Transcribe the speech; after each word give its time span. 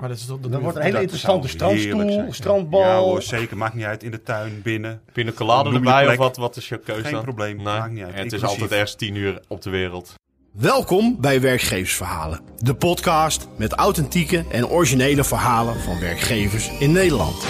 Maar 0.00 0.08
dat 0.08 0.18
is 0.18 0.26
toch, 0.26 0.40
dat 0.40 0.52
Dat 0.52 0.60
wordt 0.60 0.76
een 0.76 0.82
Dat 0.82 0.90
hele 0.92 1.02
interessante 1.02 1.48
strandstoel, 1.48 2.10
zijn. 2.12 2.34
strandbal. 2.34 2.80
Ja 2.80 2.98
hoor, 2.98 3.22
zeker. 3.22 3.56
Maakt 3.56 3.74
niet 3.74 3.84
uit. 3.84 4.02
In 4.02 4.10
de 4.10 4.22
tuin, 4.22 4.60
binnen. 4.62 5.00
Pina 5.12 5.32
colada 5.32 5.68
je 5.68 5.74
erbij 5.74 6.02
plek. 6.04 6.18
of 6.18 6.24
wat, 6.24 6.36
wat 6.36 6.56
is 6.56 6.68
jouw 6.68 6.78
keuze 6.84 7.02
Geen 7.02 7.12
dan? 7.12 7.22
probleem, 7.22 7.56
Nee. 7.56 7.64
maakt 7.64 7.92
niet 7.92 8.02
uit. 8.04 8.14
En 8.14 8.22
het 8.24 8.32
is 8.32 8.44
altijd 8.44 8.70
ergens 8.70 8.94
tien 8.94 9.14
uur 9.14 9.40
op 9.48 9.62
de 9.62 9.70
wereld. 9.70 10.14
Welkom 10.52 11.16
bij 11.20 11.40
Werkgeversverhalen, 11.40 12.40
de 12.58 12.74
podcast 12.74 13.48
met 13.56 13.72
authentieke 13.72 14.44
en 14.50 14.66
originele 14.66 15.24
verhalen 15.24 15.80
van 15.80 16.00
werkgevers 16.00 16.70
in 16.78 16.92
Nederland. 16.92 17.40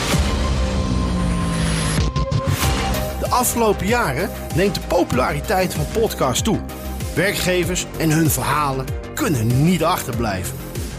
De 3.21 3.27
afgelopen 3.29 3.87
jaren 3.87 4.30
neemt 4.55 4.75
de 4.75 4.80
populariteit 4.80 5.75
van 5.75 6.01
podcasts 6.01 6.43
toe. 6.43 6.59
Werkgevers 7.14 7.87
en 7.98 8.11
hun 8.11 8.30
verhalen 8.30 8.87
kunnen 9.14 9.64
niet 9.64 9.85
achterblijven. 9.85 10.57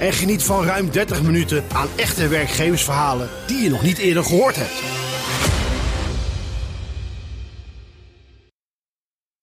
en 0.00 0.12
geniet 0.12 0.42
van 0.42 0.64
ruim 0.64 0.90
30 0.90 1.22
minuten 1.22 1.64
aan 1.72 1.88
echte 1.96 2.28
werkgeversverhalen 2.28 3.28
die 3.46 3.62
je 3.62 3.70
nog 3.70 3.82
niet 3.82 3.98
eerder 3.98 4.24
gehoord 4.24 4.56
hebt. 4.56 4.82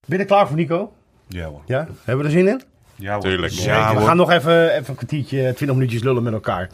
Ben 0.08 0.18
je 0.18 0.23
er 0.23 0.26
klaar 0.26 0.48
voor, 0.48 0.56
Nico? 0.56 0.94
Ja 1.28 1.46
hoor. 1.46 1.62
Ja? 1.66 1.88
Hebben 2.04 2.26
we 2.26 2.31
er 2.31 2.38
zin 2.38 2.48
in? 2.48 2.62
Ja 2.96 3.14
hoor. 3.14 3.22
Tuurlijk. 3.22 3.54
Ja, 3.54 3.96
we 3.96 4.02
gaan 4.02 4.18
nog 4.18 4.31
even, 4.31 4.70
even 4.72 4.90
een 4.90 4.96
kwartiertje, 4.96 5.42
20 5.42 5.73
minuutjes 5.73 6.04
lullen 6.04 6.23
met 6.23 6.34
elkaar. 6.34 6.70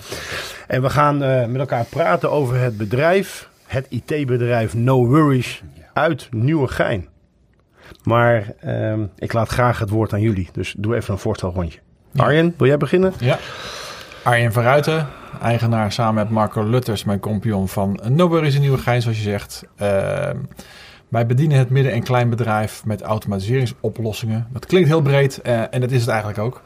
En 0.67 0.81
we 0.81 0.89
gaan 0.89 1.23
eh, 1.23 1.45
met 1.45 1.59
elkaar 1.59 1.85
praten 1.85 2.31
over 2.31 2.59
het 2.59 2.77
bedrijf, 2.77 3.50
het 3.66 3.85
IT-bedrijf 3.89 4.73
No 4.73 5.05
Worries 5.07 5.61
uit 5.94 6.27
Nieuwegein. 6.31 7.07
Maar 8.03 8.53
ehm, 8.59 9.05
ik 9.17 9.33
laat 9.33 9.50
graag 9.50 9.79
het 9.79 9.89
woord 9.89 10.13
aan 10.13 10.22
jullie, 10.22 10.50
dus 10.52 10.75
doe 10.77 10.95
even 10.95 11.13
een 11.13 11.19
voorstelrondje. 11.19 11.79
Arjen, 12.16 12.53
wil 12.57 12.67
jij 12.67 12.77
beginnen? 12.77 13.13
Ja. 13.19 13.39
Arjen 14.23 14.53
van 14.53 14.63
Ruiten, 14.63 15.07
eigenaar 15.41 15.91
samen 15.91 16.13
met 16.13 16.29
Marco 16.29 16.63
Lutters, 16.63 17.03
mijn 17.03 17.19
compagnon 17.19 17.67
van 17.67 17.99
Nobel 18.09 18.41
is 18.43 18.55
een 18.55 18.61
nieuwe 18.61 18.77
gein, 18.77 19.02
zoals 19.02 19.17
je 19.17 19.23
zegt. 19.23 19.63
Ehm, 19.75 20.38
wij 21.07 21.25
bedienen 21.25 21.57
het 21.57 21.69
midden- 21.69 21.91
en 21.91 22.03
kleinbedrijf 22.03 22.85
met 22.85 23.01
automatiseringsoplossingen. 23.01 24.47
Dat 24.51 24.66
klinkt 24.66 24.89
heel 24.89 25.01
breed 25.01 25.41
eh, 25.41 25.61
en 25.73 25.81
dat 25.81 25.91
is 25.91 25.99
het 25.99 26.09
eigenlijk 26.09 26.39
ook. 26.39 26.61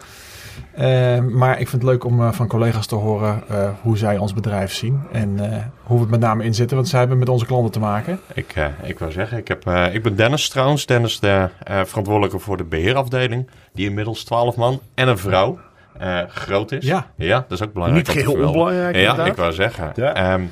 Ehm, 0.76 1.38
maar 1.38 1.60
ik 1.60 1.68
vind 1.68 1.82
het 1.82 1.92
leuk 1.92 2.04
om 2.04 2.22
eh, 2.22 2.32
van 2.32 2.48
collega's 2.48 2.86
te 2.86 2.96
horen 2.96 3.44
eh, 3.50 3.70
hoe 3.82 3.98
zij 3.98 4.18
ons 4.18 4.34
bedrijf 4.34 4.74
zien 4.74 5.02
en 5.12 5.38
hoe 5.84 5.96
we 5.96 6.02
het 6.02 6.12
met 6.12 6.20
name 6.20 6.44
inzetten, 6.44 6.76
want 6.76 6.90
zij 6.90 7.00
hebben 7.00 7.18
met 7.18 7.30
onze 7.30 7.46
klanten 7.46 7.72
te 7.72 7.80
maken. 7.80 8.20
Ik, 8.34 8.56
ik 8.84 9.00
wil 9.00 9.12
zeggen, 9.12 9.38
ik, 9.38 9.48
heb, 9.48 9.70
ik 9.94 10.04
ben 10.04 10.16
Dennis 10.16 10.50
trouwens. 10.50 10.86
Dennis, 10.86 11.20
de 11.20 11.50
verantwoordelijke 11.66 12.40
voor 12.40 12.58
de 12.58 12.64
beheerafdeling. 12.64 13.50
Die 13.74 13.90
inmiddels 13.90 14.24
12 14.24 14.56
man 14.56 14.82
en 14.94 15.08
een 15.08 15.18
vrouw 15.18 15.60
eh, 16.00 16.20
groot 16.30 16.72
is. 16.72 16.86
Ja. 16.86 17.08
ja, 17.16 17.46
dat 17.48 17.60
is 17.60 17.66
ook 17.68 17.74
belangrijk. 17.74 18.08
Niet 18.08 18.18
geheel 18.18 18.46
onbelangrijk, 18.46 18.96
Ja, 18.96 19.02
inderdaad. 19.02 19.28
ik 19.28 19.36
wou 19.36 19.54
zeggen. 19.54 19.92
Ja. 19.96 20.14
Ehm, 20.14 20.44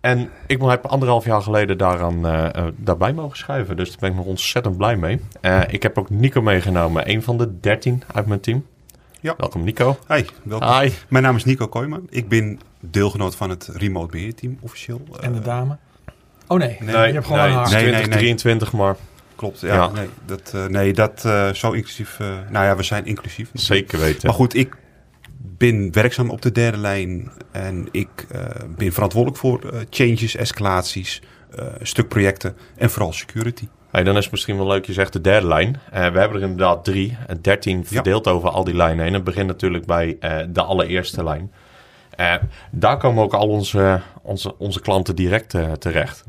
en 0.00 0.30
ik 0.46 0.60
heb 0.62 0.86
anderhalf 0.86 1.24
jaar 1.24 1.42
geleden 1.42 1.78
daaraan, 1.78 2.26
eh, 2.26 2.54
eh, 2.54 2.64
daarbij 2.76 3.12
mogen 3.12 3.36
schuiven. 3.36 3.76
Dus 3.76 3.88
daar 3.88 3.98
ben 4.00 4.10
ik 4.10 4.16
nog 4.16 4.24
ontzettend 4.24 4.76
blij 4.76 4.96
mee. 4.96 5.20
Eh, 5.40 5.60
ik 5.68 5.82
heb 5.82 5.98
ook 5.98 6.10
Nico 6.10 6.42
meegenomen. 6.42 7.10
Een 7.10 7.22
van 7.22 7.38
de 7.38 7.60
13 7.60 8.02
uit 8.14 8.26
mijn 8.26 8.40
team. 8.40 8.66
Ja. 9.20 9.34
Welkom 9.36 9.64
Nico. 9.64 9.98
Hi, 10.08 10.24
welkom. 10.42 10.68
Hi. 10.68 10.90
Mijn 11.08 11.24
naam 11.24 11.36
is 11.36 11.44
Nico 11.44 11.66
Kooijman. 11.68 12.06
Ik 12.10 12.28
ben 12.28 12.60
deelgenoot 12.80 13.36
van 13.36 13.50
het 13.50 13.70
remote 13.72 14.10
beheerteam 14.10 14.58
officieel. 14.60 15.00
En 15.20 15.32
de 15.32 15.40
dame? 15.40 15.76
Oh 16.46 16.58
nee, 16.58 16.76
Nee, 16.80 17.06
je 17.06 17.12
hebt 17.12 17.26
gewoon 17.26 17.40
nee, 17.40 17.50
een 17.50 17.54
haar. 17.56 17.70
Nee, 17.70 17.82
nee, 17.82 17.90
20, 17.90 18.08
nee. 18.08 18.18
23 18.18 18.72
maar. 18.72 18.96
Klopt, 19.40 19.60
ja. 19.60 19.74
Ja. 19.74 19.90
Nee, 19.90 20.08
dat, 20.26 20.52
eh, 20.54 20.66
nee, 20.66 20.92
dat 20.92 21.24
eh, 21.24 21.52
zo 21.52 21.72
inclusief. 21.72 22.20
eh, 22.20 22.26
nou 22.50 22.64
ja, 22.64 22.76
we 22.76 22.82
zijn 22.82 23.06
inclusief. 23.06 23.50
Zeker 23.52 23.98
weten. 23.98 24.20
Maar 24.26 24.34
goed, 24.34 24.54
ik 24.54 24.76
ben 25.38 25.92
werkzaam 25.92 26.30
op 26.30 26.42
de 26.42 26.52
derde 26.52 26.78
lijn 26.78 27.30
en 27.50 27.88
ik 27.90 28.26
ben 28.76 28.92
verantwoordelijk 28.92 29.40
voor 29.40 29.60
changes, 29.90 30.36
escalaties, 30.36 31.22
stuk 31.82 32.08
projecten 32.08 32.56
en 32.76 32.90
vooral 32.90 33.12
security. 33.12 33.68
Hey, 33.90 34.02
dan 34.02 34.16
is 34.16 34.22
het 34.22 34.32
misschien 34.32 34.56
wel 34.56 34.66
leuk, 34.66 34.86
je 34.86 34.92
zegt 34.92 35.12
de 35.12 35.20
derde 35.20 35.46
lijn. 35.46 35.80
We 35.90 35.98
hebben 35.98 36.30
er 36.30 36.42
inderdaad 36.42 36.84
drie, 36.84 37.16
13 37.40 37.86
verdeeld 37.86 38.26
over 38.28 38.48
al 38.48 38.64
die 38.64 38.76
lijnen 38.76 39.04
heen. 39.04 39.14
Het 39.14 39.24
begint 39.24 39.46
natuurlijk 39.46 39.86
bij 39.86 40.18
de 40.48 40.62
allereerste 40.62 41.24
lijn. 41.24 41.52
Daar 42.70 42.96
komen 42.96 43.22
ook 43.22 43.34
al 43.34 43.48
onze, 43.48 44.00
onze, 44.22 44.58
onze 44.58 44.80
klanten 44.80 45.16
direct 45.16 45.54
eh, 45.54 45.72
terecht. 45.72 46.24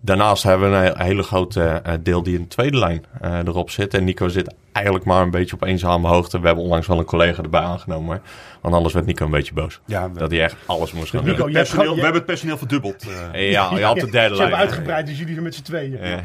Daarnaast 0.00 0.42
hebben 0.42 0.70
we 0.70 0.76
een 0.94 1.00
hele 1.04 1.22
grote 1.22 1.62
eh, 1.64 1.92
deel 2.00 2.22
die 2.22 2.34
in 2.34 2.42
de 2.42 2.48
tweede 2.48 2.78
lijn 2.78 3.04
eh, 3.20 3.38
erop 3.38 3.70
zit. 3.70 3.94
En 3.94 4.04
Nico 4.04 4.28
zit 4.28 4.54
eigenlijk 4.72 5.06
maar 5.06 5.22
een 5.22 5.30
beetje 5.30 5.54
op 5.54 5.62
eenzame 5.62 6.08
hoogte. 6.08 6.40
We 6.40 6.46
hebben 6.46 6.64
onlangs 6.64 6.86
wel 6.86 6.98
een 6.98 7.04
collega 7.04 7.42
erbij 7.42 7.60
aangenomen. 7.60 8.22
Want 8.60 8.74
anders 8.74 8.94
werd 8.94 9.06
Nico 9.06 9.24
een 9.24 9.30
beetje 9.30 9.52
boos. 9.54 9.80
Ja, 9.86 10.10
we, 10.12 10.18
Dat 10.18 10.30
hij 10.30 10.42
echt 10.42 10.56
alles 10.66 10.92
moest 10.92 11.10
gaan 11.10 11.24
Nico, 11.24 11.36
doen. 11.44 11.52
personeel, 11.52 11.80
gewoon- 11.82 11.96
we 11.96 12.02
hebben 12.02 12.20
het 12.20 12.30
personeel 12.30 12.58
verdubbeld. 12.58 13.06
eh. 13.32 13.50
Ja, 13.50 13.70
je 13.74 13.84
had 13.84 13.94
de 14.00 14.10
derde 14.10 14.10
Ze 14.10 14.20
lijn. 14.20 14.38
hebben 14.38 14.58
uitgebreid, 14.58 15.06
dus 15.06 15.16
jullie 15.18 15.32
zijn 15.32 15.44
met 15.44 15.54
z'n 15.54 15.62
tweeën. 15.62 15.98
Ja. 16.02 16.20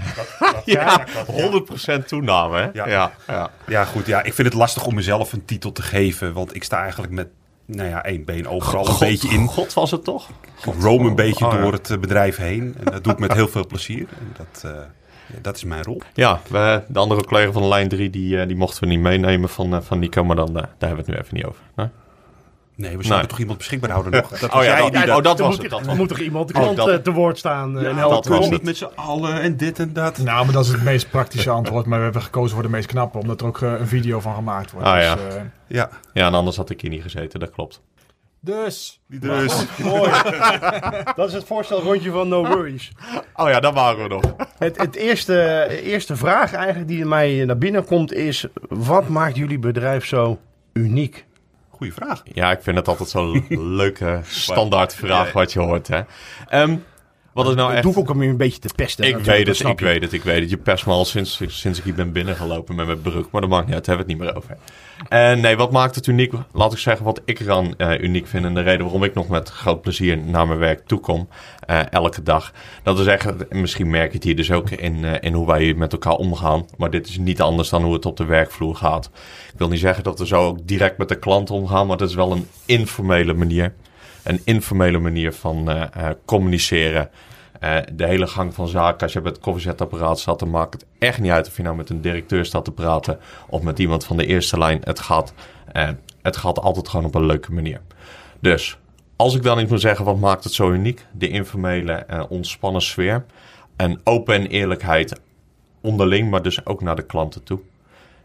Ja, 0.66 1.06
100% 2.02 2.06
toename, 2.08 2.58
hè? 2.58 2.68
Ja. 2.74 2.88
Ja. 2.88 3.12
ja. 3.28 3.50
Ja, 3.68 3.86
goed. 3.86 4.06
Ja, 4.06 4.24
ik 4.24 4.34
vind 4.34 4.48
het 4.48 4.58
lastig 4.58 4.86
om 4.86 4.94
mezelf 4.96 5.34
een 5.34 5.46
titel 5.46 5.72
te 5.72 5.82
geven. 5.82 6.34
Want 6.34 6.56
ik 6.56 6.64
sta 6.64 6.82
eigenlijk 6.82 7.14
met 7.14 7.28
nou 7.66 7.90
ja, 7.90 8.04
één 8.04 8.26
been 8.26 8.48
overal 8.48 8.88
een 8.88 9.00
beetje 9.00 9.30
in. 9.30 9.48
God 9.48 9.74
was 9.74 9.92
het 9.92 10.04
toch? 10.04 10.30
Ik 10.66 10.74
roam 10.80 11.06
een 11.06 11.16
beetje 11.16 11.46
Oh, 11.46 11.62
door 11.62 11.74
het 11.74 11.90
eh, 11.90 11.98
bedrijf 11.98 12.38
heen. 12.38 12.76
En 12.80 12.92
dat 12.92 13.04
doe 13.04 13.14
ik 13.14 13.20
met 13.20 13.34
heel 13.34 13.48
veel 13.48 13.68
plezier. 13.68 14.08
En 14.20 14.34
dat, 14.38 14.72
eh, 14.72 14.80
dat 15.42 15.56
is 15.56 15.64
mijn 15.64 15.84
rol. 15.84 16.02
Ja, 16.14 16.42
we, 16.50 16.84
de 16.88 17.00
andere 17.00 17.26
collega 17.26 17.52
van 17.52 17.62
de 17.62 17.68
lijn 17.68 17.88
3, 17.88 18.10
die, 18.10 18.40
eh, 18.40 18.48
die 18.48 18.56
mochten 18.56 18.84
we 18.84 18.90
niet 18.90 19.00
meenemen 19.00 19.50
van, 19.50 19.84
van 19.84 20.00
Nico. 20.00 20.24
Maar 20.24 20.36
dan, 20.36 20.54
daar 20.54 20.70
hebben 20.80 20.90
we 20.90 21.04
het 21.04 21.08
nu 21.08 21.16
even 21.16 21.36
niet 21.36 21.46
over. 21.46 21.62
Nee? 21.76 21.88
Nee, 22.76 22.90
we 22.98 23.04
zouden 23.04 23.18
Nee. 23.18 23.28
toch 23.28 23.40
iemand 23.40 23.58
beschikbaar 23.58 23.90
houden 23.90 24.12
nog. 24.12 24.40
Dat 24.40 24.54
Oh 24.56 24.64
ja, 24.64 24.68
jij 24.80 24.90
dat, 24.92 25.04
die 25.04 25.16
oh, 25.16 25.22
dat 25.24 25.40
was 25.40 25.50
moet, 25.56 25.62
het. 25.62 25.72
Dat 25.72 25.80
er 25.80 25.86
was 25.86 25.96
moet 25.96 26.08
toch 26.10 26.20
iemand 26.20 26.48
de 26.48 26.54
Oh, 26.54 26.60
klant 26.62 26.78
dat- 26.78 26.88
eh, 26.90 26.96
te 26.96 27.12
woord 27.12 27.38
staan 27.38 27.78
eh, 27.80 27.84
en 27.86 27.90
Ja, 27.90 27.96
helpen. 27.96 28.32
dat 28.32 28.50
niet 28.50 28.64
met 28.64 28.78
z'n 28.78 28.88
allen 28.96 29.42
en 29.42 29.58
dit 29.58 29.80
en 29.80 29.94
dat. 29.94 30.18
Nou, 30.18 30.44
maar 30.46 30.54
dat 30.54 30.66
is 30.66 30.72
het 30.72 30.84
meest 30.84 31.10
praktische 31.18 31.50
antwoord. 31.50 31.86
Maar 31.86 31.98
we 31.98 32.04
hebben 32.04 32.22
gekozen 32.22 32.54
voor 32.54 32.64
de 32.64 32.70
meest 32.70 32.88
knappe, 32.88 33.18
omdat 33.18 33.42
er 33.42 33.48
ook 33.48 33.62
eh, 33.62 33.72
een 33.80 33.88
video 33.88 34.20
van 34.20 34.36
gemaakt 34.36 34.72
wordt. 34.72 34.88
Ah, 34.88 34.96
dus, 34.96 35.04
ja. 35.04 35.18
eh, 35.18 35.42
Ja, 35.68 35.90
Ja, 36.14 36.28
en 36.28 36.34
anders 36.34 36.58
had 36.58 36.70
ik 36.70 36.82
hier 36.82 36.90
niet 36.90 37.02
gezeten, 37.02 37.40
dat 37.40 37.52
klopt. 37.52 37.82
dus 38.40 39.00
dus. 39.08 39.66
Mooi. 39.84 40.12
Dat 41.16 41.28
is 41.28 41.34
het 41.34 41.44
voorstelrondje 41.44 42.12
van 42.12 42.28
No 42.28 42.46
Worries. 42.48 42.92
Oh 43.36 43.50
ja, 43.50 43.60
daar 43.60 43.74
waren 43.74 44.04
we 44.04 44.10
nog. 44.10 44.22
Het, 44.58 44.78
het 44.78 44.96
eerste, 44.96 45.68
eerste 45.84 46.16
vraag 46.16 46.54
eigenlijk 46.54 46.88
die 46.88 47.06
mij 47.06 47.46
naar 47.46 47.58
binnen 47.58 47.86
komt 47.86 48.14
is... 48.14 48.46
Wat 48.70 49.08
maakt 49.08 49.36
jullie 49.36 49.60
bedrijf 49.60 50.06
zo 50.06 50.40
uniek? 50.74 51.26
Vraag. 51.92 52.22
Ja, 52.34 52.52
ik 52.52 52.62
vind 52.62 52.78
het 52.78 52.88
altijd 52.88 53.10
zo'n 53.10 53.46
leuke 53.80 54.20
standaard 54.28 54.96
vraag 54.96 55.32
wat 55.32 55.54
je 55.54 55.60
hoort, 55.60 55.88
hè. 55.88 56.02
Ehm, 56.48 56.76
wat 57.34 57.48
is 57.48 57.56
nou 57.56 57.68
Dat 57.68 57.74
echt... 57.74 57.84
doe 57.84 57.92
ik 57.92 57.98
ook 58.00 58.10
om 58.10 58.24
je 58.24 58.30
een 58.30 58.38
beetje 58.38 58.60
te 58.60 58.70
pesten. 58.76 59.06
Ik 59.06 59.18
weet 59.18 59.46
dat 59.46 59.58
het, 59.58 59.68
ik 59.68 59.80
je. 59.80 59.86
weet 59.86 60.02
het, 60.02 60.14
ik 60.14 60.24
weet 60.24 60.40
het. 60.42 60.50
Je 60.50 60.58
pest 60.58 60.86
me 60.86 60.92
al 60.92 61.06
sinds, 61.06 61.42
sinds 61.48 61.78
ik 61.80 61.84
hier 61.86 61.94
ben 61.94 62.12
binnengelopen 62.12 62.76
met 62.76 62.86
mijn 62.86 63.02
broek. 63.02 63.32
Maar 63.32 63.42
dat 63.42 63.50
maakt 63.50 63.66
niet 63.66 63.76
uit, 63.76 63.86
daar 63.86 63.96
hebben 63.98 64.16
we 64.16 64.24
het 64.24 64.34
niet 64.34 64.44
meer 64.44 64.44
over. 64.44 64.58
En 65.10 65.42
nee, 65.42 65.56
wat 65.58 65.72
maakt 65.72 65.96
het 65.96 66.08
uniek? 66.08 66.34
Laat 66.52 66.74
ik 66.74 66.78
zeggen 66.80 67.06
wat 67.06 67.22
ik 67.26 67.40
eraan 67.40 67.78
eh, 67.78 68.00
uniek 68.00 68.28
vind. 68.28 68.46
En 68.46 68.54
de 68.54 68.62
reden 68.62 68.82
waarom 68.84 69.04
ik 69.04 69.14
nog 69.14 69.28
met 69.28 69.50
groot 69.50 69.82
plezier 69.82 70.18
naar 70.18 70.48
mijn 70.48 70.60
werk 70.60 70.88
toekom. 70.88 71.28
eh 71.60 71.80
elke 71.92 72.24
dag. 72.24 72.52
Dat 72.84 73.00
is 73.00 73.06
echt, 73.06 73.48
en 73.48 73.62
misschien 73.62 73.90
merk 73.90 74.08
je 74.10 74.16
het 74.16 74.24
hier 74.24 74.36
dus 74.36 74.52
ook 74.52 74.70
in, 74.70 75.06
eh, 75.06 75.14
in 75.20 75.34
hoe 75.34 75.48
wij 75.48 75.74
met 75.74 75.92
elkaar 75.92 76.16
omgaan. 76.16 76.66
Maar 76.78 76.90
dit 76.90 77.08
is 77.08 77.18
niet 77.18 77.42
anders 77.42 77.70
dan 77.70 77.84
hoe 77.84 77.94
het 77.94 78.06
op 78.06 78.18
de 78.18 78.26
werkvloer 78.26 78.76
gaat. 78.76 79.10
Ik 79.54 79.58
wil 79.60 79.68
niet 79.68 79.80
zeggen 79.80 80.04
dat 80.04 80.20
we 80.20 80.28
zo 80.28 80.46
ook 80.48 80.68
direct 80.68 80.98
met 80.98 81.10
de 81.10 81.20
klant 81.20 81.50
omgaan. 81.50 81.88
Maar 81.88 81.98
het 81.98 82.10
is 82.10 82.16
wel 82.16 82.32
een 82.32 82.48
informele 82.66 83.34
manier. 83.34 83.74
Een 84.24 84.42
informele 84.44 85.00
manier 85.00 85.34
van 85.34 85.90
communiceren. 86.26 87.10
Eh, 87.64 87.78
de 87.94 88.06
hele 88.06 88.28
gang 88.28 88.54
van 88.54 88.68
zaken, 88.68 89.02
als 89.02 89.14
je 89.14 89.22
bij 89.22 89.32
het 89.32 89.42
koffiezetapparaat 89.42 90.20
staat, 90.20 90.40
dan 90.40 90.50
maakt 90.50 90.74
het 90.74 90.86
echt 91.00 91.20
niet 91.20 91.32
uit 91.32 91.48
of 91.48 91.58
je 91.58 91.64
nou 91.64 91.76
met 91.76 91.90
een 91.90 92.02
directeur 92.02 92.46
staat 92.46 92.66
te 92.66 92.72
praten 92.72 93.20
of 93.50 93.62
met 93.62 93.80
iemand 93.80 94.06
van 94.06 94.18
de 94.18 94.26
eerste 94.26 94.58
lijn. 94.58 94.82
Het 94.84 95.00
gaat, 95.00 95.34
eh, 95.72 95.90
het 96.22 96.38
gaat 96.38 96.60
altijd 96.60 96.88
gewoon 96.88 97.06
op 97.06 97.16
een 97.16 97.26
leuke 97.26 97.52
manier. 97.52 97.82
Dus, 98.40 98.78
als 99.16 99.36
ik 99.36 99.44
dan 99.44 99.60
iets 99.60 99.70
moet 99.70 99.82
zeggen, 99.82 100.06
wat 100.06 100.20
maakt 100.20 100.44
het 100.44 100.54
zo 100.54 100.72
uniek? 100.72 101.06
De 101.12 101.30
informele, 101.30 101.94
eh, 101.94 102.24
ontspannen 102.30 102.82
sfeer. 102.82 103.26
En 103.76 104.00
open 104.04 104.36
en 104.36 104.48
eerlijkheid 104.48 105.20
onderling, 105.82 106.30
maar 106.30 106.42
dus 106.42 106.66
ook 106.66 106.82
naar 106.82 106.96
de 106.96 107.06
klanten 107.06 107.44
toe. 107.44 107.60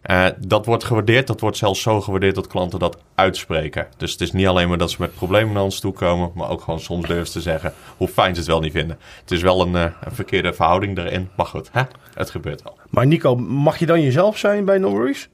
Eh, 0.08 0.26
dat 0.38 0.66
wordt 0.66 0.84
gewaardeerd. 0.84 1.26
Dat 1.26 1.40
wordt 1.40 1.56
zelfs 1.56 1.82
zo 1.82 2.00
gewaardeerd 2.00 2.34
dat 2.34 2.46
klanten 2.46 2.78
dat 2.78 2.98
uitspreken. 3.14 3.86
Dus 3.96 4.12
het 4.12 4.20
is 4.20 4.32
niet 4.32 4.46
alleen 4.46 4.68
maar 4.68 4.78
dat 4.78 4.90
ze 4.90 4.96
met 5.00 5.14
problemen 5.14 5.54
naar 5.54 5.62
ons 5.62 5.80
toe 5.80 5.92
komen, 5.92 6.30
maar 6.34 6.48
ook 6.48 6.60
gewoon 6.60 6.80
soms 6.80 7.06
durven 7.06 7.32
te 7.32 7.40
zeggen 7.40 7.72
hoe 7.96 8.08
fijn 8.08 8.34
ze 8.34 8.40
het 8.40 8.48
wel 8.48 8.60
niet 8.60 8.72
vinden. 8.72 8.98
Het 9.20 9.30
is 9.30 9.42
wel 9.42 9.60
een, 9.60 9.76
eh, 9.76 9.82
een 10.00 10.14
verkeerde 10.14 10.52
verhouding 10.52 10.98
erin, 10.98 11.28
maar 11.36 11.46
goed, 11.46 11.68
hè? 11.72 11.82
het 12.14 12.30
gebeurt 12.30 12.62
wel. 12.62 12.78
Maar 12.90 13.06
Nico, 13.06 13.36
mag 13.36 13.78
je 13.78 13.86
dan 13.86 14.02
jezelf 14.02 14.38
zijn 14.38 14.64
bij 14.64 14.78
No 14.78 14.90
Worries? 14.90 15.28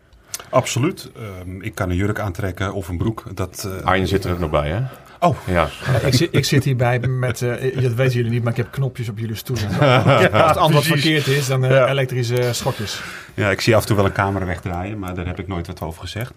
Absoluut. 0.50 1.10
Ehm, 1.16 1.60
ik 1.60 1.74
kan 1.74 1.90
een 1.90 1.96
jurk 1.96 2.18
aantrekken 2.18 2.72
of 2.72 2.88
een 2.88 2.98
broek. 2.98 3.24
Dat, 3.34 3.68
eh, 3.78 3.86
Arjen 3.86 4.06
zit 4.08 4.24
er 4.24 4.32
ook 4.32 4.38
nog 4.38 4.50
bij, 4.50 4.68
hè? 4.68 4.80
Oh, 5.24 5.36
Ja. 5.46 5.68
ik, 6.04 6.14
zit, 6.14 6.28
ik 6.30 6.44
zit 6.44 6.64
hierbij 6.64 6.98
met, 7.00 7.42
eh, 7.42 7.82
dat 7.82 7.92
weten 7.94 8.14
jullie 8.16 8.30
niet, 8.30 8.42
maar 8.42 8.52
ik 8.52 8.56
heb 8.58 8.70
knopjes 8.70 9.08
op 9.08 9.18
jullie 9.18 9.36
stoelen. 9.36 9.68
Als 9.80 10.22
het 10.22 10.32
antwoord 10.56 10.70
precies. 10.86 10.88
verkeerd 10.88 11.26
is, 11.26 11.46
dan 11.46 11.64
eh, 11.64 11.70
Ja. 11.70 11.88
elektrische 11.88 12.48
schokjes. 12.52 13.00
Ja, 13.34 13.50
ik 13.50 13.60
zie 13.60 13.74
af 13.74 13.80
en 13.80 13.86
toe 13.86 13.96
wel 13.96 14.04
een 14.04 14.12
camera 14.12 14.44
wegdraaien, 14.44 14.98
maar 14.98 15.14
daar 15.14 15.26
heb 15.26 15.38
ik 15.38 15.48
nooit 15.48 15.66
wat 15.66 15.80
over 15.80 16.00
gezegd. 16.00 16.32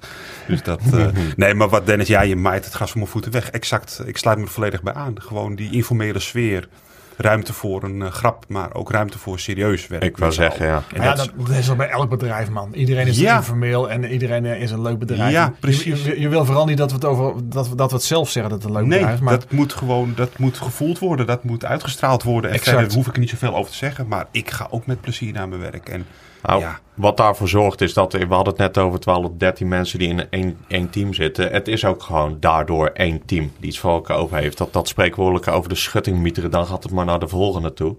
Dus 0.48 0.64
dat, 0.64 0.82
eh, 0.94 1.06
nee, 1.36 1.54
maar 1.54 1.70
wat 1.70 1.86
Dennis, 1.86 2.08
ja, 2.08 2.22
je 2.22 2.36
maait 2.36 2.66
het 2.66 2.76
gas 2.76 2.92
van 2.92 3.00
mijn 3.00 3.12
voeten 3.12 3.32
weg. 3.32 3.50
Exact, 3.50 4.02
ik 4.06 4.18
sluit 4.18 4.38
me 4.38 4.44
er 4.44 4.50
volledig 4.52 4.84
bij 4.84 4.94
aan. 4.94 5.22
Gewoon 5.22 5.56
die 5.56 5.72
informele 5.72 6.20
sfeer. 6.20 6.68
Ruimte 7.20 7.54
voor 7.54 7.84
een 7.84 8.02
eh, 8.02 8.12
grap, 8.12 8.46
maar 8.48 8.74
ook 8.74 8.92
ruimte 8.92 9.18
voor 9.20 9.40
serieus 9.40 9.88
werk. 9.88 10.04
Ik 10.04 10.18
wou 10.18 10.24
met 10.26 10.34
z'n 10.34 10.42
zeggen, 10.42 10.66
ja. 10.66 10.84
En 10.94 11.02
ja, 11.02 11.16
dat 11.16 11.32
is 11.50 11.68
wel 11.68 11.76
bij 11.76 11.90
elk 11.90 12.10
bedrijf, 12.10 12.50
man. 12.50 12.74
Iedereen 12.74 13.08
is 13.08 13.18
Ja. 13.20 13.36
informeel 13.38 13.90
en 13.90 14.04
iedereen 14.06 14.46
eh, 14.46 14.62
is 14.62 14.72
een 14.72 14.82
leuk 14.82 15.00
bedrijf. 15.00 15.32
Ja, 15.32 15.46
Je- 15.46 15.52
precies. 15.60 16.04
Je, 16.04 16.20
je, 16.20 16.30
wil 16.30 16.46
vooral 16.46 16.66
niet 16.66 16.78
dat 16.78 16.90
we, 16.90 16.96
het 16.96 17.06
over, 17.06 17.50
dat, 17.50 17.70
we, 17.70 17.76
dat 17.76 17.90
we 17.90 17.96
het 17.96 18.06
zelf 18.06 18.30
zeggen 18.30 18.52
dat 18.52 18.62
het 18.64 18.70
een 18.72 18.78
leuk 18.78 18.86
Nee, 18.88 18.98
bedrijf 19.00 19.20
is. 19.20 19.24
Maar 19.26 19.40
dat 19.40 19.52
moet 19.52 19.74
gewoon 19.74 20.14
dat 20.16 20.38
moet 20.38 20.58
gevoeld 20.58 21.00
worden, 21.00 21.26
dat 21.26 21.44
moet 21.44 21.66
uitgestraald 21.66 22.24
worden. 22.24 22.50
En 22.50 22.56
Exact. 22.56 22.78
verder 22.78 22.96
hoef 22.96 23.08
ik 23.08 23.14
er 23.14 23.20
niet 23.20 23.30
zoveel 23.30 23.56
over 23.56 23.72
te 23.72 23.78
zeggen, 23.78 24.08
maar 24.08 24.26
ik 24.32 24.52
ga 24.52 24.68
ook 24.70 24.86
met 24.86 25.02
plezier 25.02 25.34
naar 25.34 25.48
mijn 25.50 25.62
werk. 25.62 25.90
En 25.90 26.06
Nou, 26.48 26.62
Ja. 26.62 26.80
Wat 26.94 27.18
daarvoor 27.18 27.48
zorgt 27.48 27.82
is 27.82 27.94
dat, 27.94 28.14
we 28.14 28.26
hadden 28.28 28.54
het 28.54 28.58
net 28.58 28.78
over 28.78 29.00
12 29.00 29.26
of 29.26 29.32
13 29.38 29.68
mensen 29.68 30.00
die 30.00 30.08
in 30.08 30.30
één, 30.30 30.58
één 30.68 30.90
team 30.90 31.14
zitten. 31.14 31.52
Het 31.52 31.68
is 31.68 31.86
ook 31.86 32.04
gewoon 32.04 32.38
daardoor 32.40 32.88
één 32.88 33.26
team 33.26 33.52
die 33.60 33.70
iets 33.70 33.80
voor 33.80 33.92
elkaar 33.92 34.18
over 34.18 34.38
heeft. 34.38 34.58
Dat, 34.58 34.74
dat 34.74 34.88
spreekwoordelijke 34.88 35.52
over 35.52 35.70
de 35.70 35.76
schutting 35.76 36.18
mieteren, 36.18 36.52
dan 36.52 36.66
gaat 36.66 36.84
het 36.84 36.92
maar 36.92 37.06
naar 37.06 37.20
de 37.20 37.28
volgende 37.28 37.74
toe. 37.74 37.96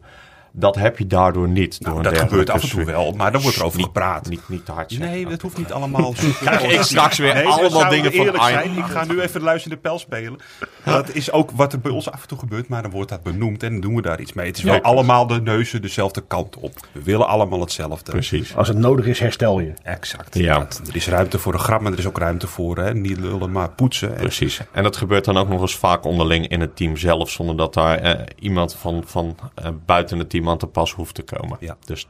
Dat 0.58 0.74
heb 0.74 0.98
je 0.98 1.06
daardoor 1.06 1.48
niet. 1.48 1.80
nou, 1.80 1.94
door 1.94 2.02
dat 2.02 2.18
gebeurt 2.18 2.50
af 2.50 2.62
en 2.62 2.68
toe 2.68 2.84
wel, 2.84 3.12
maar 3.12 3.32
daar 3.32 3.40
wordt 3.40 3.56
er 3.56 3.64
over 3.64 3.76
Niet- 3.76 3.86
gepraat. 3.86 4.28
Niet, 4.28 4.48
niet 4.48 4.64
te 4.64 4.72
hard 4.72 4.90
zeggen. 4.92 5.10
Nee, 5.10 5.26
dat 5.26 5.40
hoeft 5.42 5.58
niet 5.58 5.72
allemaal. 5.72 6.14
Krijg 6.40 6.62
ik 6.62 6.82
straks 6.82 7.18
weer 7.18 7.34
Nee, 7.34 7.46
allemaal 7.46 7.90
dingen 7.90 8.12
van 8.12 8.34
zijn. 8.42 8.76
Ik 8.76 8.84
ga 8.84 9.04
nu 9.04 9.20
even 9.20 9.40
luisterende 9.42 9.82
pijl 9.82 9.98
spelen. 9.98 10.36
Dat 10.84 11.14
is 11.14 11.32
ook 11.32 11.50
wat 11.50 11.72
er 11.72 11.80
bij 11.80 11.92
ons 11.92 12.10
af 12.10 12.22
en 12.22 12.28
toe 12.28 12.38
gebeurt, 12.38 12.68
maar 12.68 12.82
dan 12.82 12.90
wordt 12.90 13.10
dat 13.10 13.22
benoemd 13.22 13.62
en 13.62 13.70
dan 13.72 13.80
doen 13.80 13.94
we 13.94 14.02
daar 14.02 14.20
iets 14.20 14.32
mee. 14.32 14.46
Het 14.46 14.56
is 14.56 14.62
wel 14.62 14.74
Ja. 14.74 14.80
allemaal 14.80 15.26
de 15.26 15.40
neuzen 15.40 15.82
dezelfde 15.82 16.24
kant 16.28 16.56
op. 16.56 16.72
We 16.92 17.02
willen 17.02 17.26
allemaal 17.28 17.60
hetzelfde. 17.60 18.10
Precies. 18.12 18.56
Als 18.56 18.68
het 18.68 18.76
nodig 18.76 19.06
is, 19.06 19.20
herstel 19.20 19.60
je. 19.60 19.72
Exact. 19.82 20.34
Ja. 20.38 20.58
Dat- 20.58 20.80
er 20.88 20.96
is 20.96 21.08
ruimte 21.08 21.38
voor 21.38 21.52
een 21.52 21.58
grap, 21.58 21.80
maar 21.80 21.92
er 21.92 21.98
is 21.98 22.06
ook 22.06 22.18
ruimte 22.18 22.46
voor 22.46 22.76
hè, 22.78 22.94
niet 22.94 23.18
lullen, 23.18 23.52
maar 23.52 23.70
poetsen. 23.70 24.14
En- 24.14 24.20
Precies. 24.20 24.60
En 24.72 24.82
dat 24.82 24.96
gebeurt 24.96 25.24
dan 25.24 25.36
ook 25.36 25.48
nog 25.48 25.60
eens 25.60 25.76
vaak 25.76 26.04
onderling 26.04 26.48
in 26.48 26.60
het 26.60 26.76
team 26.76 26.96
zelf, 26.96 27.30
zonder 27.30 27.56
dat 27.56 27.74
daar 27.74 27.98
eh, 27.98 28.26
iemand 28.38 28.74
van, 28.74 29.02
van 29.06 29.36
eh, 29.54 29.68
buiten 29.86 30.18
het 30.18 30.30
team 30.30 30.47
aan 30.48 30.58
te 30.58 30.66
pas 30.66 30.92
hoeft 30.92 31.14
te 31.14 31.22
komen. 31.22 31.56
Ja. 31.60 31.76
Dus 31.84 32.08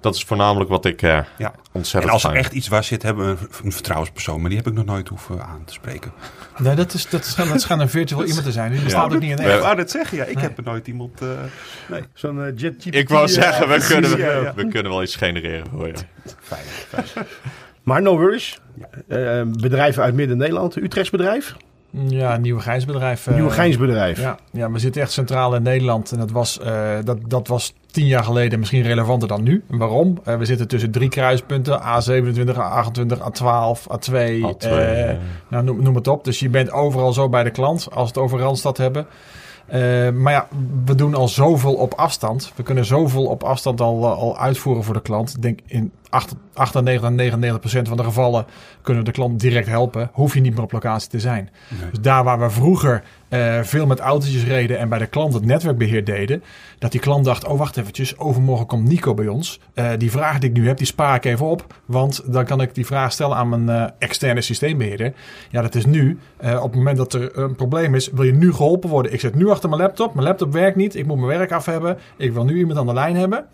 dat 0.00 0.14
is 0.14 0.24
voornamelijk 0.24 0.70
wat 0.70 0.84
ik 0.84 1.02
eh, 1.02 1.18
Ja. 1.38 1.52
En 1.52 1.60
ontzettend 1.72 2.12
als 2.12 2.24
er 2.24 2.34
echt 2.34 2.52
iets 2.52 2.68
waar 2.68 2.84
zit, 2.84 3.02
hebben 3.02 3.24
we 3.24 3.30
een, 3.40 3.48
een 3.64 3.72
vertrouwenspersoon. 3.72 4.40
Maar 4.40 4.48
die 4.48 4.58
heb 4.58 4.66
ik 4.66 4.72
nog 4.72 4.84
nooit 4.84 5.08
hoeven 5.08 5.44
aan 5.44 5.64
te 5.64 5.72
spreken. 5.72 6.12
nee, 6.58 6.74
dat, 6.74 6.94
is, 6.94 7.08
dat, 7.08 7.24
is, 7.24 7.34
dat 7.34 7.60
schijnt 7.60 7.82
een 7.82 7.88
virtueel 7.88 8.24
iemand 8.24 8.44
te 8.44 8.52
zijn. 8.52 8.72
Die 8.72 8.82
bestaat 8.82 9.14
ook 9.14 9.20
niet 9.20 9.30
in 9.30 9.38
echt. 9.38 9.54
Ik 9.54 9.60
wou 9.60 9.76
net 9.76 9.90
zeggen, 9.90 10.16
ja. 10.18 10.24
Ik 10.24 10.38
heb 10.38 10.58
er 10.58 10.64
nooit 10.64 10.86
iemand... 10.86 11.20
eh, 11.20 11.28
nee. 11.88 12.02
Zo'n 12.14 12.44
eh, 12.44 12.52
jet 12.56 12.94
Ik 12.94 13.08
wou 13.08 13.28
zeggen, 13.28 13.68
we, 13.68 13.86
kunnen, 13.92 14.18
ja, 14.18 14.32
ja. 14.40 14.54
we 14.54 14.68
kunnen 14.68 14.92
wel 14.92 15.02
iets 15.02 15.16
genereren 15.16 15.66
voor 15.70 15.86
je. 15.86 15.94
Fijn. 16.40 16.64
Maar 17.82 18.02
no 18.02 18.16
worries. 18.18 18.60
Eh, 19.08 19.42
bedrijven 19.44 20.02
uit 20.02 20.14
Midden-Nederland. 20.14 20.76
Utrechts 20.76 21.10
bedrijf? 21.10 21.56
Ja, 21.90 22.34
een 22.34 22.40
nieuwe 22.40 22.60
gijsbedrijf. 22.60 23.26
eh, 23.26 23.34
Nieuwe. 23.34 23.50
Ja, 24.20 24.36
ja, 24.52 24.70
we 24.70 24.78
zitten 24.78 25.02
echt 25.02 25.12
centraal 25.12 25.54
in 25.54 25.62
Nederland. 25.62 26.12
En 26.12 26.18
dat 26.18 26.30
was, 26.30 26.58
eh, 26.60 26.90
dat, 27.04 27.18
dat 27.26 27.48
was 27.48 27.74
tien 27.90 28.06
jaar 28.06 28.24
geleden 28.24 28.58
misschien 28.58 28.82
relevanter 28.82 29.28
dan 29.28 29.42
nu. 29.42 29.62
Waarom? 29.68 30.18
Eh, 30.24 30.36
we 30.36 30.44
zitten 30.44 30.68
tussen 30.68 30.90
drie 30.90 31.08
kruispunten. 31.08 31.80
A27, 31.80 32.56
A28, 32.56 33.18
A12, 33.20 33.86
A2. 33.88 34.40
A2, 34.42 34.68
eh, 34.68 35.10
ja. 35.10 35.16
nou, 35.48 35.64
noem, 35.64 35.82
noem 35.82 35.94
het 35.94 36.08
op. 36.08 36.24
Dus 36.24 36.38
je 36.38 36.48
bent 36.48 36.70
overal 36.72 37.12
zo 37.12 37.28
bij 37.28 37.42
de 37.44 37.50
klant 37.50 37.88
als 37.90 38.02
we 38.12 38.14
het 38.14 38.18
over 38.18 38.38
Randstad 38.38 38.76
hebben. 38.76 39.06
Maar 40.22 40.32
ja, 40.32 40.48
we 40.84 40.94
doen 40.94 41.14
al 41.14 41.28
zoveel 41.28 41.74
op 41.74 41.94
afstand. 41.94 42.52
We 42.56 42.62
kunnen 42.62 42.84
zoveel 42.84 43.24
op 43.26 43.42
afstand 43.42 43.80
al, 43.80 44.06
al 44.08 44.38
uitvoeren 44.38 44.84
voor 44.84 44.94
de 44.94 45.02
klant. 45.02 45.34
Ik 45.36 45.42
denk 45.42 45.58
in 45.66 45.92
8 45.99 45.99
98 46.10 47.08
en 47.08 47.14
99 47.14 47.60
procent 47.60 47.88
van 47.88 47.96
de 47.96 48.04
gevallen 48.04 48.46
kunnen 48.82 49.04
we 49.04 49.08
de 49.10 49.16
klant 49.16 49.40
direct 49.40 49.66
helpen. 49.66 50.10
Hoef 50.12 50.34
je 50.34 50.40
niet 50.40 50.54
meer 50.54 50.62
op 50.62 50.72
locatie 50.72 51.10
te 51.10 51.20
zijn. 51.20 51.50
Dus 51.90 52.00
daar 52.00 52.24
waar 52.24 52.40
we 52.40 52.50
vroeger 52.50 53.02
eh, 53.28 53.62
veel 53.62 53.86
met 53.86 54.00
autootjes 54.00 54.44
reden 54.44 54.78
en 54.78 54.88
bij 54.88 54.98
de 54.98 55.06
klant 55.06 55.34
het 55.34 55.44
netwerkbeheer 55.44 56.04
deden, 56.04 56.42
dat 56.78 56.92
die 56.92 57.00
klant 57.00 57.24
dacht: 57.24 57.44
oh 57.44 57.58
wacht 57.58 57.76
eventjes, 57.76 58.18
overmorgen 58.18 58.66
komt 58.66 58.88
Nico 58.88 59.14
bij 59.14 59.28
ons. 59.28 59.60
Eh, 59.74 59.90
die 59.98 60.10
vraag 60.10 60.38
die 60.38 60.50
ik 60.50 60.56
nu 60.56 60.66
heb, 60.66 60.76
die 60.76 60.86
spaar 60.86 61.14
ik 61.14 61.24
even 61.24 61.46
op, 61.46 61.74
want 61.84 62.22
dan 62.32 62.44
kan 62.44 62.60
ik 62.60 62.74
die 62.74 62.86
vraag 62.86 63.12
stellen 63.12 63.36
aan 63.36 63.48
mijn 63.48 63.68
eh, 63.68 63.90
externe 63.98 64.40
systeembeheerder. 64.40 65.12
Ja, 65.50 65.62
dat 65.62 65.74
is 65.74 65.86
nu. 65.86 66.18
Op 66.40 66.62
het 66.62 66.74
moment 66.74 66.96
dat 66.96 67.12
er 67.12 67.38
een 67.38 67.54
probleem 67.54 67.94
is, 67.94 68.10
wil 68.10 68.24
je 68.24 68.32
nu 68.32 68.52
geholpen 68.52 68.90
worden. 68.90 69.12
Ik 69.12 69.20
zit 69.20 69.34
nu 69.34 69.48
achter 69.48 69.68
mijn 69.68 69.80
laptop, 69.80 70.14
mijn 70.14 70.26
laptop 70.26 70.52
werkt 70.52 70.76
niet, 70.76 70.94
ik 70.94 71.06
moet 71.06 71.16
mijn 71.16 71.38
werk 71.38 71.52
af 71.52 71.64
hebben, 71.64 71.98
ik 72.16 72.32
wil 72.32 72.44
nu 72.44 72.58
iemand 72.58 72.78
aan 72.78 72.86
de 72.86 72.92
lijn 72.92 73.16
hebben. 73.16 73.44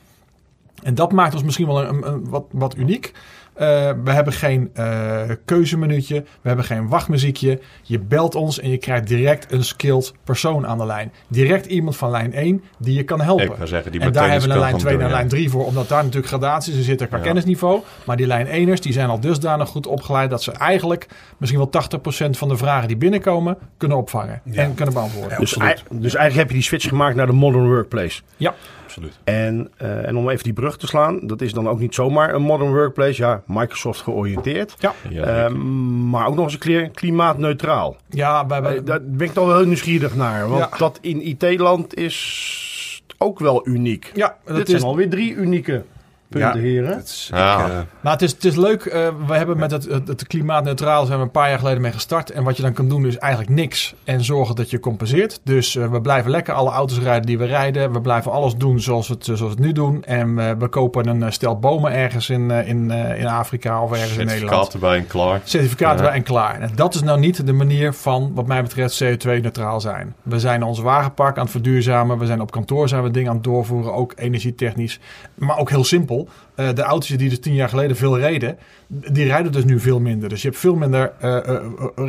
En 0.87 0.95
dat 0.95 1.13
maakt 1.13 1.35
ons 1.35 1.43
misschien 1.43 1.67
wel 1.67 1.83
een, 1.83 1.95
een- 1.95 2.07
een 2.13 2.29
wat, 2.29 2.45
wat 2.51 2.77
uniek. 2.77 3.13
Eh, 3.55 3.67
we 4.05 4.11
hebben 4.13 4.33
geen 4.33 4.71
eh 4.75 5.21
keuzemenuutje. 5.45 6.15
We 6.23 6.49
hebben 6.49 6.65
geen 6.65 6.89
wachtmuziekje. 6.89 7.61
Je 7.83 7.99
belt 7.99 8.35
ons 8.35 8.61
en 8.61 8.71
je 8.71 8.77
krijgt 8.79 9.07
direct 9.07 9.53
een 9.53 9.65
skilled 9.65 10.13
persoon 10.25 10.67
aan 10.67 10.79
de 10.79 10.87
lijn. 10.87 11.13
Direct 11.29 11.67
iemand 11.67 11.97
van 11.97 12.11
lijn 12.11 12.33
1 12.33 12.63
die 12.79 12.95
je 12.95 13.03
kan 13.03 13.21
helpen. 13.21 13.45
Ik 13.45 13.53
zeggen, 13.65 13.93
die 13.93 14.01
en 14.01 14.07
meteen 14.07 14.13
daar 14.23 14.31
hebben 14.31 14.49
we 14.49 14.55
een 14.55 14.61
lijn 14.61 14.79
skill 14.81 14.87
2 14.87 14.93
kan 14.93 15.01
naar 15.01 15.09
doen, 15.09 15.19
lijn 15.19 15.29
3 15.29 15.51
voor. 15.51 15.65
Omdat 15.67 15.89
daar 15.89 16.03
natuurlijk 16.03 16.27
gradaties 16.27 16.75
in 16.77 16.83
zitten 16.83 17.09
qua 17.09 17.17
Ja. 17.17 17.23
kennisniveau. 17.23 17.81
Maar 18.07 18.17
die 18.17 18.27
lijn 18.27 18.47
1ers 18.47 18.81
die 18.81 18.93
zijn 18.93 19.09
al 19.09 19.21
dusdanig 19.21 19.69
goed 19.69 19.87
opgeleid... 19.87 20.31
dat 20.31 20.43
ze 20.43 20.53
eigenlijk 20.53 21.07
misschien 21.39 21.69
wel 21.71 21.83
80% 22.27 22.31
van 22.31 22.49
de 22.49 22.57
vragen 22.57 22.89
die 22.89 22.97
binnenkomen... 22.97 23.59
kunnen 23.77 23.97
opvangen 23.97 24.41
en 24.53 24.75
kunnen 24.75 24.95
beantwoorden. 24.95 25.39
Dus, 25.41 25.53
dus 25.91 26.15
eigenlijk 26.15 26.35
heb 26.35 26.49
je 26.49 26.55
die 26.55 26.63
switch 26.63 26.89
gemaakt 26.89 27.17
naar 27.17 27.27
de 27.27 27.33
modern 27.33 27.67
workplace. 27.67 28.23
Ja, 28.37 28.55
Absoluut. 28.97 29.19
En, 29.25 29.71
eh, 29.77 30.07
en 30.09 30.17
om 30.17 30.29
even 30.29 30.45
die 30.45 30.53
brug 30.53 30.77
te 30.79 30.87
slaan, 30.87 31.19
dat 31.23 31.41
is 31.41 31.53
dan 31.53 31.69
ook 31.69 31.79
niet 31.79 31.95
zomaar 31.95 32.35
een 32.35 32.43
modern 32.43 32.71
workplace. 32.71 33.23
Ja, 33.23 33.43
Microsoft 33.47 34.01
georiënteerd. 34.01 34.75
ja. 34.79 34.93
Ja, 35.09 35.23
Ehm, 35.45 36.09
maar 36.11 36.27
ook 36.27 36.35
nog 36.35 36.45
eens 36.45 36.53
een 36.53 36.59
keer 36.59 36.89
klimaatneutraal. 36.91 37.97
ja 38.11 38.47
we 38.47 38.55
Eh, 38.55 38.63
hebben, 38.63 38.85
daar 38.85 39.01
ben 39.05 39.27
ik 39.27 39.33
toch 39.33 39.47
wel 39.47 39.57
heel 39.57 39.67
nieuwsgierig 39.67 40.15
naar. 40.15 40.49
Want 40.49 40.61
Ja. 40.71 40.77
dat 40.79 40.99
in 41.01 41.27
IT-land 41.29 41.95
is 41.95 43.03
ook 43.19 43.39
wel 43.39 43.69
uniek. 43.69 44.11
ja, 44.15 44.37
dat 44.45 44.57
Dit 44.57 44.65
is, 44.67 44.71
zijn 44.73 44.83
alweer 44.83 45.11
drie 45.11 45.35
unieke 45.35 45.83
heren. 46.29 46.99
Is, 47.03 47.29
Ja. 47.33 47.55
ik, 47.65 47.69
eh, 47.71 47.75
Nou, 47.75 47.85
het 48.15 48.23
is, 48.23 48.33
het 48.33 48.45
is 48.45 48.57
leuk. 48.57 48.85
eh, 48.85 49.09
we 49.27 49.35
hebben 49.35 49.59
met 49.59 49.71
het, 49.71 49.85
het, 49.85 50.09
het 50.09 50.27
klimaatneutraal 50.27 51.07
zijn 51.07 51.19
we 51.19 51.25
een 51.25 51.31
paar 51.31 51.49
jaar 51.49 51.59
geleden 51.59 51.83
mee 51.83 51.93
gestart. 51.93 52.31
En 52.31 52.45
wat 52.45 52.57
je 52.57 52.63
dan 52.63 52.73
kan 52.73 52.89
doen 52.89 53.07
is 53.07 53.19
eigenlijk 53.19 53.53
niks 53.53 53.95
en 54.05 54.25
zorgen 54.25 54.55
dat 54.55 54.71
je 54.71 54.81
compenseert. 54.81 55.41
Dus 55.45 55.77
eh, 55.77 55.91
we 55.91 56.01
blijven 56.01 56.31
lekker 56.31 56.55
alle 56.55 56.71
auto's 56.71 56.99
rijden 56.99 57.27
die 57.27 57.39
we 57.39 57.45
rijden. 57.45 57.93
We 57.93 58.01
blijven 58.01 58.33
alles 58.33 58.55
doen 58.57 58.81
zoals 58.81 59.09
we 59.09 59.15
het, 59.15 59.25
zoals 59.25 59.41
we 59.41 59.47
het 59.49 59.59
nu 59.59 59.73
doen. 59.73 60.05
En 60.05 60.39
eh, 60.39 60.51
we 60.59 60.69
kopen 60.69 61.07
een 61.07 61.33
stel 61.33 61.59
bomen 61.59 61.93
ergens 61.93 62.31
in, 62.31 62.51
eh, 62.51 62.69
in, 62.69 62.91
eh, 62.91 63.21
in 63.21 63.27
Afrika 63.27 63.83
of 63.83 63.93
ergens 63.93 64.17
in 64.17 64.27
Nederland. 64.27 64.41
Certificaat 64.51 64.75
erbij 64.75 64.97
en 64.99 65.07
klaar. 65.07 65.41
Certificaat 65.45 65.93
Ja. 65.99 66.05
erbij 66.05 66.17
en 66.17 66.23
klaar. 66.23 66.61
En 66.61 66.71
dat 66.75 66.95
is 66.95 67.03
nou 67.03 67.19
niet 67.19 67.47
de 67.47 67.53
manier 67.53 67.93
van, 67.93 68.31
wat 68.35 68.47
mij 68.47 68.63
betreft, 68.63 69.03
CO2-neutraal 69.05 69.81
zijn. 69.81 70.15
We 70.23 70.39
zijn 70.41 70.63
ons 70.63 70.79
wagenpark 70.79 71.37
aan 71.37 71.43
het 71.43 71.51
verduurzamen. 71.51 72.19
We 72.19 72.27
zijn 72.27 72.41
op 72.41 72.51
kantoor 72.51 72.89
zijn 72.89 73.03
we 73.03 73.11
dingen 73.11 73.29
aan 73.29 73.35
het 73.35 73.45
doorvoeren, 73.45 73.95
ook 73.95 74.13
energietechnisch. 74.17 75.01
Maar 75.35 75.59
ook 75.59 75.71
heel 75.71 75.85
simpel. 75.85 76.16
Eh, 76.55 76.69
de 76.75 76.83
auto's 76.83 77.09
die 77.09 77.29
dus 77.29 77.41
tien 77.41 77.55
jaar 77.55 77.69
geleden 77.69 77.97
veel 77.97 78.19
reden, 78.19 78.59
die 78.87 79.25
rijden 79.25 79.53
dus 79.53 79.65
nu 79.65 79.81
veel 79.81 80.01
minder. 80.01 80.29
Dus 80.29 80.43
je 80.43 80.49
hebt 80.49 80.61
veel 80.61 80.75
minder 80.75 81.13
eh, 81.21 81.49
eh, 81.49 81.65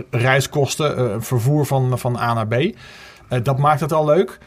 reiskosten, 0.10 1.24
vervoer 1.24 1.66
van, 1.66 2.00
van 2.00 2.18
A 2.18 2.34
naar 2.34 2.48
B. 2.48 2.76
Dat 3.44 3.58
maakt 3.58 3.80
het 3.80 3.94
al 3.94 4.06
leuk 4.06 4.40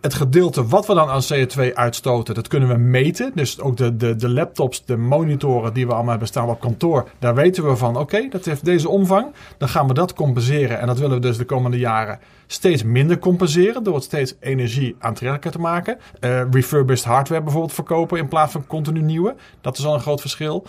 het 0.00 0.14
gedeelte 0.14 0.66
wat 0.66 0.86
we 0.86 0.94
dan 0.94 1.08
aan 1.08 1.22
CO2 1.32 1.74
uitstoten, 1.74 2.34
dat 2.34 2.48
kunnen 2.48 2.68
we 2.68 2.76
meten. 2.76 3.32
Dus 3.34 3.60
ook 3.60 3.76
de, 3.76 3.96
de, 3.96 4.16
de 4.16 4.28
laptops, 4.28 4.84
de 4.84 4.96
monitoren 4.96 5.74
die 5.74 5.86
we 5.86 5.92
allemaal 5.92 6.10
hebben 6.10 6.28
staan 6.28 6.48
op 6.48 6.60
kantoor, 6.60 7.08
daar 7.18 7.34
weten 7.34 7.68
we 7.68 7.76
van, 7.76 7.96
oké, 7.96 8.28
dat 8.28 8.44
heeft 8.44 8.64
deze 8.64 8.88
omvang. 8.88 9.26
Dan 9.58 9.68
gaan 9.68 9.86
we 9.86 9.94
dat 9.94 10.14
compenseren. 10.14 10.80
En 10.80 10.86
dat 10.86 10.98
willen 10.98 11.16
we 11.16 11.26
dus 11.26 11.36
de 11.36 11.44
komende 11.44 11.78
jaren 11.78 12.18
steeds 12.46 12.82
minder 12.82 13.18
compenseren, 13.18 13.82
door 13.82 13.94
het 13.94 14.04
steeds 14.04 14.34
energie 14.40 14.96
aantrekkelijker 14.98 15.50
te 15.50 15.58
maken. 15.58 15.98
Eh, 16.20 16.40
refurbished 16.50 17.04
hardware 17.04 17.42
bijvoorbeeld 17.42 17.74
verkopen 17.74 18.18
in 18.18 18.28
plaats 18.28 18.52
van 18.52 18.66
continu 18.66 19.00
nieuwe. 19.00 19.34
Dat 19.60 19.78
is 19.78 19.86
al 19.86 19.94
een 19.94 20.00
groot 20.00 20.20
verschil. 20.20 20.66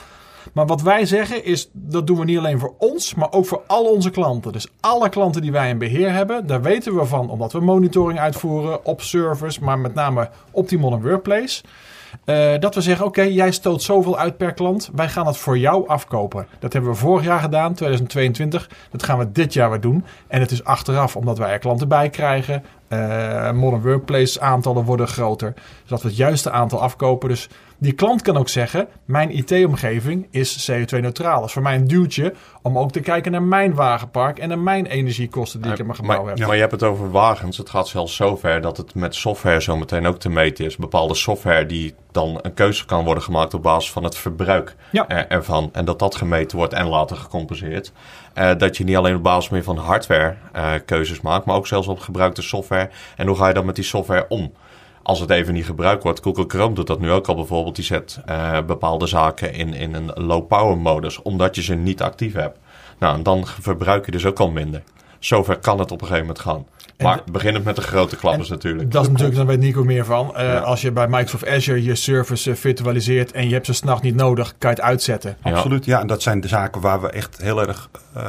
Maar 0.54 0.66
wat 0.66 0.82
wij 0.82 1.06
zeggen 1.06 1.46
is, 1.46 1.70
dat 1.72 2.08
doen 2.08 2.18
we 2.18 2.26
niet 2.26 2.38
alleen 2.38 2.60
voor 2.60 2.74
ons, 2.78 3.16
maar 3.16 3.32
ook 3.32 3.46
voor 3.46 3.62
al 3.68 3.86
onze 3.86 4.10
klanten. 4.10 4.52
Dus 4.52 4.68
alle 4.80 5.10
klanten 5.10 5.42
die 5.42 5.52
wij 5.52 5.70
in 5.70 5.78
beheer 5.78 6.12
hebben, 6.12 6.48
daar 6.48 6.62
weten 6.62 6.96
we 6.96 7.06
van, 7.06 7.30
omdat 7.30 7.52
we 7.52 7.60
monitoring 7.60 8.20
uitvoeren 8.20 8.86
op 8.86 9.02
servers, 9.02 9.60
maar 9.60 9.80
met 9.80 9.94
name 9.94 10.30
op 10.52 10.70
die 10.70 10.80
modern 10.80 11.02
workplace. 11.02 11.62
Eh, 12.26 12.54
dat 12.60 12.76
we 12.76 12.82
zeggen, 12.82 13.06
oké, 13.06 13.22
jij 13.22 13.52
stoot 13.52 13.82
zoveel 13.82 14.18
uit 14.18 14.38
per 14.38 14.54
klant. 14.54 14.90
Wij 14.96 15.10
gaan 15.10 15.28
het 15.28 15.38
voor 15.38 15.58
jou 15.58 15.88
afkopen. 15.88 16.48
Dat 16.60 16.74
hebben 16.74 16.92
we 16.92 16.98
vorig 16.98 17.26
jaar 17.26 17.40
gedaan, 17.40 17.74
2022. 17.74 18.70
Dat 18.92 19.04
gaan 19.04 19.18
we 19.18 19.32
dit 19.32 19.54
jaar 19.54 19.70
weer 19.70 19.82
doen. 19.82 20.06
En 20.28 20.40
het 20.40 20.52
is 20.52 20.64
achteraf, 20.64 21.16
omdat 21.16 21.38
wij 21.38 21.52
er 21.52 21.60
klanten 21.60 21.88
bij 21.88 22.10
krijgen. 22.10 22.64
Eh, 22.88 23.52
modern 23.52 23.82
Workplace 23.82 24.42
aantallen 24.42 24.84
worden 24.84 25.08
groter. 25.08 25.54
Zodat 25.84 26.02
we 26.02 26.08
het 26.08 26.18
juiste 26.18 26.52
aantal 26.52 26.82
afkopen. 26.82 27.30
Dus 27.30 27.50
die 27.80 27.92
klant 27.94 28.22
kan 28.22 28.38
ook 28.38 28.50
zeggen: 28.50 28.88
Mijn 29.06 29.32
IT-omgeving 29.38 30.28
is 30.32 30.72
CO2-neutraal. 30.72 31.40
Dat 31.40 31.48
is 31.48 31.54
voor 31.54 31.62
mij 31.62 31.76
een 31.76 31.88
duwtje 31.88 32.34
om 32.62 32.78
ook 32.78 32.92
te 32.92 33.00
kijken 33.00 33.32
naar 33.32 33.44
mijn 33.44 33.74
wagenpark 33.74 34.40
en 34.40 34.48
naar 34.50 34.60
mijn 34.60 34.86
energiekosten 34.86 35.62
die 35.62 35.72
ik 35.72 35.78
in 35.80 35.86
mijn 35.86 35.98
gebouw 35.98 36.24
maar, 36.24 36.36
heb. 36.38 36.46
maar 36.48 36.56
je 36.56 36.60
hebt 36.62 36.72
het 36.72 36.84
over 36.84 37.12
wagens. 37.12 37.58
Het 37.58 37.70
gaat 37.70 37.88
zelfs 37.88 38.16
zover 38.16 38.62
dat 38.62 38.78
het 38.78 38.96
met 38.96 39.16
software 39.16 39.62
zo 39.62 39.78
meteen 39.78 40.06
ook 40.08 40.20
te 40.20 40.30
meten 40.30 40.66
is. 40.66 40.76
Bepaalde 40.78 41.16
software 41.16 41.66
die 41.66 41.94
dan 42.12 42.40
een 42.42 42.54
keuze 42.54 42.86
kan 42.86 43.04
worden 43.06 43.24
gemaakt 43.24 43.54
op 43.54 43.64
basis 43.64 43.92
van 43.92 44.04
het 44.04 44.18
verbruik 44.18 44.76
Ja. 44.92 45.08
er- 45.08 45.28
ervan. 45.28 45.70
En 45.74 45.86
dat 45.86 46.00
dat 46.00 46.16
gemeten 46.16 46.58
wordt 46.58 46.74
en 46.74 46.88
later 46.88 47.16
gecompenseerd. 47.18 47.92
Eh, 48.34 48.52
dat 48.58 48.78
je 48.78 48.84
niet 48.84 48.96
alleen 48.96 49.16
op 49.16 49.24
basis 49.24 49.50
meer 49.50 49.64
van 49.64 49.78
hardware 49.78 50.36
eh, 50.54 50.72
keuzes 50.86 51.22
maakt, 51.22 51.46
maar 51.46 51.56
ook 51.56 51.68
zelfs 51.68 51.88
op 51.88 52.00
gebruikte 52.00 52.42
software. 52.42 52.90
En 53.16 53.28
hoe 53.28 53.36
ga 53.36 53.48
je 53.48 53.54
dan 53.54 53.66
met 53.66 53.76
die 53.76 53.84
software 53.84 54.26
om? 54.30 54.52
Als 55.10 55.20
het 55.20 55.30
even 55.30 55.54
niet 55.54 55.66
gebruikt 55.66 56.04
wordt, 56.04 56.20
Google 56.24 56.46
Chrome 56.48 56.76
doet 56.76 56.88
dat 56.88 57.00
nu 57.00 57.12
ook 57.12 57.28
al 57.28 57.36
bijvoorbeeld. 57.36 57.76
Die 57.76 57.86
zet 57.86 58.20
eh, 58.26 58.58
bepaalde 58.66 59.08
zaken 59.08 59.54
in, 59.54 59.74
in 59.74 59.94
een 59.94 60.12
low 60.16 60.48
power 60.48 60.78
modus, 60.78 61.22
omdat 61.22 61.56
je 61.56 61.62
ze 61.62 61.76
niet 61.76 62.02
actief 62.02 62.34
hebt. 62.34 62.58
Nou, 63.00 63.16
en 63.16 63.24
dan 63.24 63.46
verbruik 63.62 64.06
je 64.06 64.12
dus 64.12 64.26
ook 64.26 64.40
al 64.40 64.52
minder. 64.52 64.82
Zover 65.20 65.58
kan 65.58 65.80
het 65.80 65.92
op 65.92 66.02
een 66.02 66.08
gegeven 66.08 66.28
moment 66.28 66.44
gaan. 66.44 66.66
Maar 66.98 67.22
beginnend 67.32 67.66
met 67.66 67.76
de 67.76 67.82
grote 67.82 68.16
klappers 68.16 68.50
natuurlijk. 68.50 68.92
Dat 68.92 69.02
is 69.02 69.10
natuurlijk, 69.10 69.38
daar 69.38 69.46
weet 69.46 69.60
Nico 69.60 69.84
meer 69.84 70.06
van. 70.06 70.36
Eh, 70.36 70.46
Ja. 70.46 70.60
Als 70.60 70.82
je 70.82 70.92
bij 70.92 71.08
Microsoft 71.08 71.48
Azure 71.48 71.84
je 71.84 71.96
service 71.96 72.52
eh, 72.52 72.58
virtualiseert 72.58 73.32
en 73.32 73.48
je 73.48 73.54
hebt 73.54 73.66
ze 73.66 73.74
s'nachts 73.74 74.02
niet 74.02 74.16
nodig, 74.16 74.56
kan 74.58 74.70
je 74.70 74.76
het 74.76 74.86
uitzetten. 74.86 75.38
Ja. 75.44 75.52
Absoluut, 75.52 75.86
ja. 75.86 76.00
En 76.00 76.08
dat 76.08 76.22
zijn 76.22 76.42
de 76.42 76.48
zaken 76.48 76.82
waar 76.82 77.02
we 77.02 77.10
echt 77.10 77.42
heel 77.42 77.68
erg 77.68 77.90
eh 78.14 78.24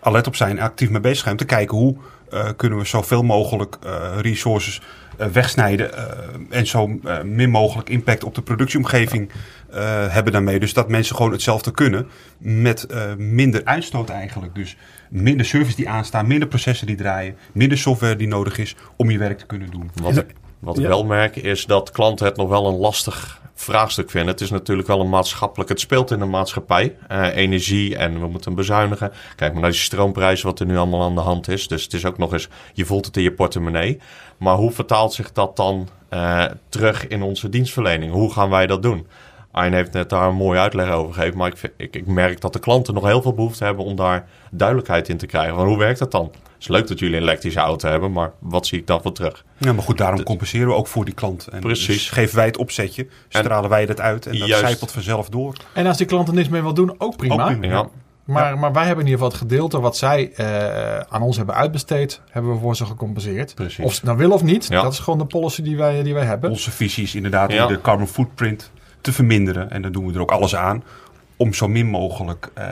alert 0.00 0.26
op 0.26 0.36
zijn 0.36 0.60
actief 0.60 0.90
mee 0.90 1.00
bezig 1.00 1.18
zijn. 1.18 1.30
Om 1.30 1.36
te 1.38 1.44
kijken 1.44 1.76
hoe 1.76 1.96
eh, 2.30 2.48
kunnen 2.56 2.78
we 2.78 2.84
zoveel 2.84 3.22
mogelijk 3.22 3.76
eh, 3.82 3.92
resources 4.20 4.80
wegsnijden. 5.32 5.96
eh, 5.96 6.58
en 6.58 6.66
zo 6.66 6.98
eh, 7.04 7.22
min 7.22 7.50
mogelijk 7.50 7.88
impact 7.88 8.24
op 8.24 8.34
de 8.34 8.42
productieomgeving 8.42 9.30
eh, 9.70 10.12
hebben 10.12 10.32
daarmee. 10.32 10.58
Dus 10.58 10.72
dat 10.72 10.88
mensen 10.88 11.16
gewoon 11.16 11.32
hetzelfde 11.32 11.70
kunnen 11.70 12.08
met 12.38 12.84
eh, 12.84 13.14
minder 13.14 13.64
uitstoot 13.64 14.08
eigenlijk. 14.10 14.54
Dus 14.54 14.76
minder 15.10 15.46
service 15.46 15.76
die 15.76 15.88
aanstaan, 15.88 16.26
minder 16.26 16.48
processen 16.48 16.86
die 16.86 16.96
draaien, 16.96 17.36
minder 17.52 17.78
software 17.78 18.16
die 18.16 18.28
nodig 18.28 18.58
is 18.58 18.76
om 18.96 19.10
je 19.10 19.18
werk 19.18 19.38
te 19.38 19.46
kunnen 19.46 19.70
doen. 19.70 19.90
Wat 20.02 20.24
wat 20.58 20.78
ik 20.78 20.86
wel 20.86 21.04
merk 21.04 21.36
is 21.36 21.66
dat 21.66 21.90
klanten 21.90 22.26
het 22.26 22.36
nog 22.36 22.48
wel 22.48 22.66
een 22.66 22.76
lastig 22.78 23.40
vraagstuk 23.54 24.10
vinden. 24.10 24.30
Het 24.30 24.40
is 24.40 24.50
natuurlijk 24.50 24.88
wel 24.88 25.00
een 25.00 25.08
maatschappelijk... 25.08 25.70
Het 25.70 25.80
speelt 25.80 26.10
in 26.10 26.18
de 26.18 26.24
maatschappij. 26.24 26.96
eh, 27.08 27.36
energie 27.36 27.96
en 27.96 28.20
we 28.20 28.26
moeten 28.26 28.54
bezuinigen. 28.54 29.12
Kijk 29.36 29.52
maar 29.52 29.60
naar 29.62 29.70
die 29.70 29.80
stroomprijzen 29.80 30.46
wat 30.46 30.60
er 30.60 30.66
nu 30.66 30.76
allemaal 30.76 31.02
aan 31.02 31.14
de 31.14 31.20
hand 31.20 31.48
is. 31.48 31.68
Dus 31.68 31.82
het 31.82 31.92
is 31.92 32.04
ook 32.04 32.18
nog 32.18 32.32
eens... 32.32 32.48
Je 32.72 32.84
voelt 32.84 33.06
het 33.06 33.16
in 33.16 33.22
je 33.22 33.32
portemonnee. 33.32 33.98
Maar 34.36 34.56
hoe 34.56 34.70
vertaalt 34.70 35.12
zich 35.12 35.32
dat 35.32 35.56
dan 35.56 35.88
eh, 36.08 36.44
terug 36.68 37.06
in 37.08 37.22
onze 37.22 37.48
dienstverlening? 37.48 38.12
Hoe 38.12 38.32
gaan 38.32 38.50
wij 38.50 38.66
dat 38.66 38.82
doen? 38.82 39.06
Arjen 39.52 39.72
heeft 39.72 39.92
net 39.92 40.10
daar 40.10 40.28
een 40.28 40.34
mooie 40.34 40.58
uitleg 40.58 40.90
over 40.90 41.14
gegeven. 41.14 41.38
Maar 41.38 41.48
ik, 41.48 41.56
vind- 41.56 41.72
ik, 41.76 41.96
ik 41.96 42.06
merk 42.06 42.40
dat 42.40 42.52
de 42.52 42.58
klanten 42.58 42.94
nog 42.94 43.04
heel 43.04 43.22
veel 43.22 43.34
behoefte 43.34 43.64
hebben 43.64 43.84
om 43.84 43.96
daar 43.96 44.28
duidelijkheid 44.50 45.08
in 45.08 45.16
te 45.16 45.26
krijgen. 45.26 45.54
Van 45.56 45.66
hoe 45.66 45.78
werkt 45.78 45.98
dat 45.98 46.10
dan? 46.10 46.30
Het 46.58 46.66
is 46.68 46.68
leuk 46.76 46.88
dat 46.88 46.98
jullie 46.98 47.16
een 47.16 47.22
elektrische 47.22 47.60
auto 47.60 47.88
hebben, 47.88 48.12
maar 48.12 48.32
wat 48.38 48.66
zie 48.66 48.78
ik 48.78 48.86
dan 48.86 49.02
voor 49.02 49.12
terug? 49.12 49.44
Ja, 49.58 49.72
maar 49.72 49.82
goed, 49.82 49.98
daarom 49.98 50.22
compenseren 50.22 50.68
we 50.68 50.74
ook 50.74 50.86
voor 50.86 51.04
die 51.04 51.14
klant. 51.14 51.46
En 51.46 51.60
Precies. 51.60 51.86
Dus 51.86 52.10
geven 52.10 52.36
wij 52.36 52.46
het 52.46 52.56
opzetje, 52.56 53.06
stralen 53.28 53.70
wij 53.70 53.86
dat 53.86 54.00
uit 54.00 54.26
en 54.26 54.38
dat 54.38 54.48
Juist. 54.48 54.64
zijpelt 54.64 54.90
vanzelf 54.90 55.28
door. 55.28 55.52
En 55.72 55.86
als 55.86 55.96
die 55.96 56.06
klant 56.06 56.28
er 56.28 56.34
niks 56.34 56.48
meer 56.48 56.62
wil 56.62 56.74
doen, 56.74 56.94
ook 56.98 57.16
prima. 57.16 57.34
Ook 57.50 57.58
prima. 57.58 57.66
Ja, 57.74 57.88
Maar, 58.24 58.58
maar 58.58 58.72
wij 58.72 58.84
hebben 58.86 59.04
in 59.04 59.10
ieder 59.10 59.24
geval 59.24 59.38
het 59.40 59.48
gedeelte 59.50 59.80
wat 59.80 59.96
zij 59.96 60.32
eh, 60.36 60.98
aan 61.08 61.22
ons 61.22 61.36
hebben 61.36 61.54
uitbesteed, 61.54 62.20
hebben 62.30 62.52
we 62.52 62.58
voor 62.58 62.76
ze 62.76 62.84
gecompenseerd. 62.86 63.54
Precies. 63.54 63.84
Of 63.84 63.90
ze 63.90 63.96
het 63.96 64.04
nou 64.06 64.18
willen 64.18 64.34
of 64.34 64.42
niet, 64.42 64.66
Ja. 64.68 64.82
dat 64.82 64.92
is 64.92 64.98
gewoon 64.98 65.18
de 65.18 65.24
policy 65.24 65.62
die 65.62 65.76
wij, 65.76 66.02
die 66.02 66.14
wij 66.14 66.24
hebben. 66.24 66.50
Onze 66.50 66.70
visie 66.70 67.04
is 67.04 67.14
inderdaad 67.14 67.52
Ja. 67.52 67.66
om 67.66 67.72
de 67.72 67.80
carbon 67.80 68.06
footprint 68.08 68.70
te 69.00 69.12
verminderen. 69.12 69.70
En 69.70 69.82
dan 69.82 69.92
doen 69.92 70.06
we 70.06 70.12
er 70.14 70.20
ook 70.20 70.30
alles 70.30 70.56
aan 70.56 70.84
om 71.36 71.54
zo 71.54 71.68
min 71.68 71.86
mogelijk... 71.86 72.50
eh, 72.54 72.64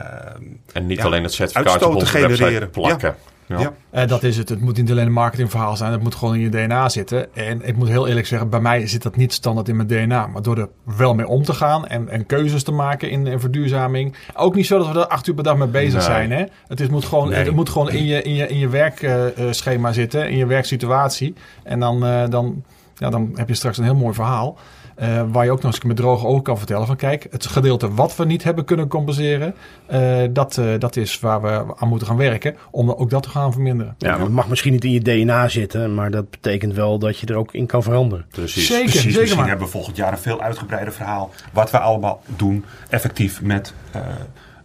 En 0.73 0.85
niet 0.85 0.97
Ja, 0.97 1.03
alleen 1.03 1.23
het 1.23 1.33
certificaat 1.33 1.67
uitstoot 1.71 1.89
op 1.89 1.99
onze 2.01 2.11
te 2.11 2.17
genereren. 2.19 2.59
website 2.59 2.79
plakken. 2.79 3.15
Ja. 3.47 4.05
Dat 4.05 4.23
is 4.23 4.37
het. 4.37 4.49
Het 4.49 4.61
moet 4.61 4.77
niet 4.77 4.91
alleen 4.91 5.05
een 5.05 5.11
marketingverhaal 5.11 5.75
zijn. 5.77 5.91
Het 5.91 6.03
moet 6.03 6.15
gewoon 6.15 6.35
in 6.35 6.41
je 6.41 6.49
DNA 6.49 6.89
zitten. 6.89 7.35
En 7.35 7.67
ik 7.67 7.75
moet 7.75 7.87
heel 7.87 8.07
eerlijk 8.07 8.27
zeggen, 8.27 8.49
bij 8.49 8.59
mij 8.59 8.87
zit 8.87 9.03
dat 9.03 9.15
niet 9.15 9.33
standaard 9.33 9.69
in 9.69 9.75
mijn 9.75 9.87
DNA. 9.87 10.27
Maar 10.27 10.41
door 10.41 10.57
er 10.57 10.69
wel 10.83 11.13
mee 11.13 11.27
om 11.27 11.43
te 11.43 11.53
gaan 11.53 11.87
en, 11.87 12.09
en 12.09 12.25
keuzes 12.25 12.63
te 12.63 12.71
maken 12.71 13.09
in, 13.09 13.27
in 13.27 13.39
verduurzaming. 13.39 14.15
Ook 14.35 14.55
niet 14.55 14.65
zo 14.67 14.77
dat 14.77 14.87
we 14.91 14.99
er 14.99 15.07
acht 15.07 15.27
uur 15.27 15.33
per 15.35 15.43
dag 15.43 15.57
mee 15.57 15.67
bezig 15.67 15.93
Nee. 15.93 16.01
zijn. 16.01 16.31
Hè? 16.31 16.43
Het, 16.67 16.79
is, 16.79 16.87
moet 16.87 17.05
gewoon, 17.05 17.29
Nee. 17.29 17.43
het 17.43 17.55
moet 17.55 17.69
gewoon 17.69 17.89
in 17.91 18.05
je, 18.05 18.21
in 18.21 18.33
je, 18.35 18.47
in 18.47 18.57
je 18.57 18.69
werkschema 18.69 19.91
zitten, 19.93 20.29
in 20.29 20.37
je 20.37 20.45
werksituatie. 20.45 21.33
En 21.63 21.79
dan, 21.79 22.05
eh, 22.05 22.23
dan, 22.29 22.63
ja, 22.95 23.09
dan 23.09 23.31
heb 23.35 23.47
je 23.47 23.53
straks 23.53 23.77
een 23.77 23.83
heel 23.83 23.95
mooi 23.95 24.13
verhaal. 24.13 24.57
Eh, 24.97 25.23
waar 25.31 25.45
je 25.45 25.51
ook 25.51 25.61
nog 25.61 25.73
eens 25.73 25.83
met 25.83 25.95
droge 25.95 26.25
ogen 26.25 26.43
kan 26.43 26.57
vertellen 26.57 26.87
van 26.87 26.95
kijk, 26.95 27.27
het 27.31 27.45
gedeelte 27.45 27.93
wat 27.93 28.15
we 28.15 28.25
niet 28.25 28.43
hebben 28.43 28.65
kunnen 28.65 28.87
compenseren, 28.87 29.55
eh, 29.85 30.17
dat, 30.29 30.57
eh, 30.57 30.65
dat 30.79 30.95
is 30.95 31.19
waar 31.19 31.41
we 31.41 31.75
aan 31.75 31.87
moeten 31.87 32.07
gaan 32.07 32.17
werken 32.17 32.55
om 32.71 32.91
ook 32.91 33.09
dat 33.09 33.23
te 33.23 33.29
gaan 33.29 33.51
verminderen. 33.51 33.95
Ja, 33.97 34.11
maar 34.11 34.19
het 34.19 34.31
mag 34.31 34.47
misschien 34.47 34.71
niet 34.71 34.83
in 34.83 34.91
je 34.91 35.01
DNA 35.01 35.47
zitten, 35.47 35.93
maar 35.93 36.11
dat 36.11 36.29
betekent 36.29 36.73
wel 36.73 36.99
dat 36.99 37.19
je 37.19 37.27
er 37.27 37.35
ook 37.35 37.53
in 37.53 37.65
kan 37.65 37.83
veranderen. 37.83 38.25
Precies. 38.29 38.65
Zeker, 38.65 38.83
Precies, 38.83 39.01
zeker 39.01 39.19
misschien 39.19 39.39
maar. 39.39 39.49
hebben 39.49 39.65
we 39.65 39.71
volgend 39.71 39.95
jaar 39.95 40.11
een 40.11 40.17
veel 40.17 40.41
uitgebreider 40.41 40.93
verhaal. 40.93 41.31
Wat 41.53 41.71
we 41.71 41.79
allemaal 41.79 42.21
doen, 42.25 42.65
effectief 42.89 43.41
met 43.41 43.73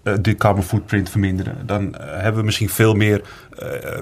de 0.02 0.34
carbon 0.34 0.62
footprint 0.62 1.10
verminderen. 1.10 1.66
Dan 1.66 1.94
eh, 1.94 2.06
hebben 2.20 2.40
we 2.40 2.44
misschien 2.44 2.68
veel 2.68 2.94
meer 2.94 3.22
eh, 3.58 3.98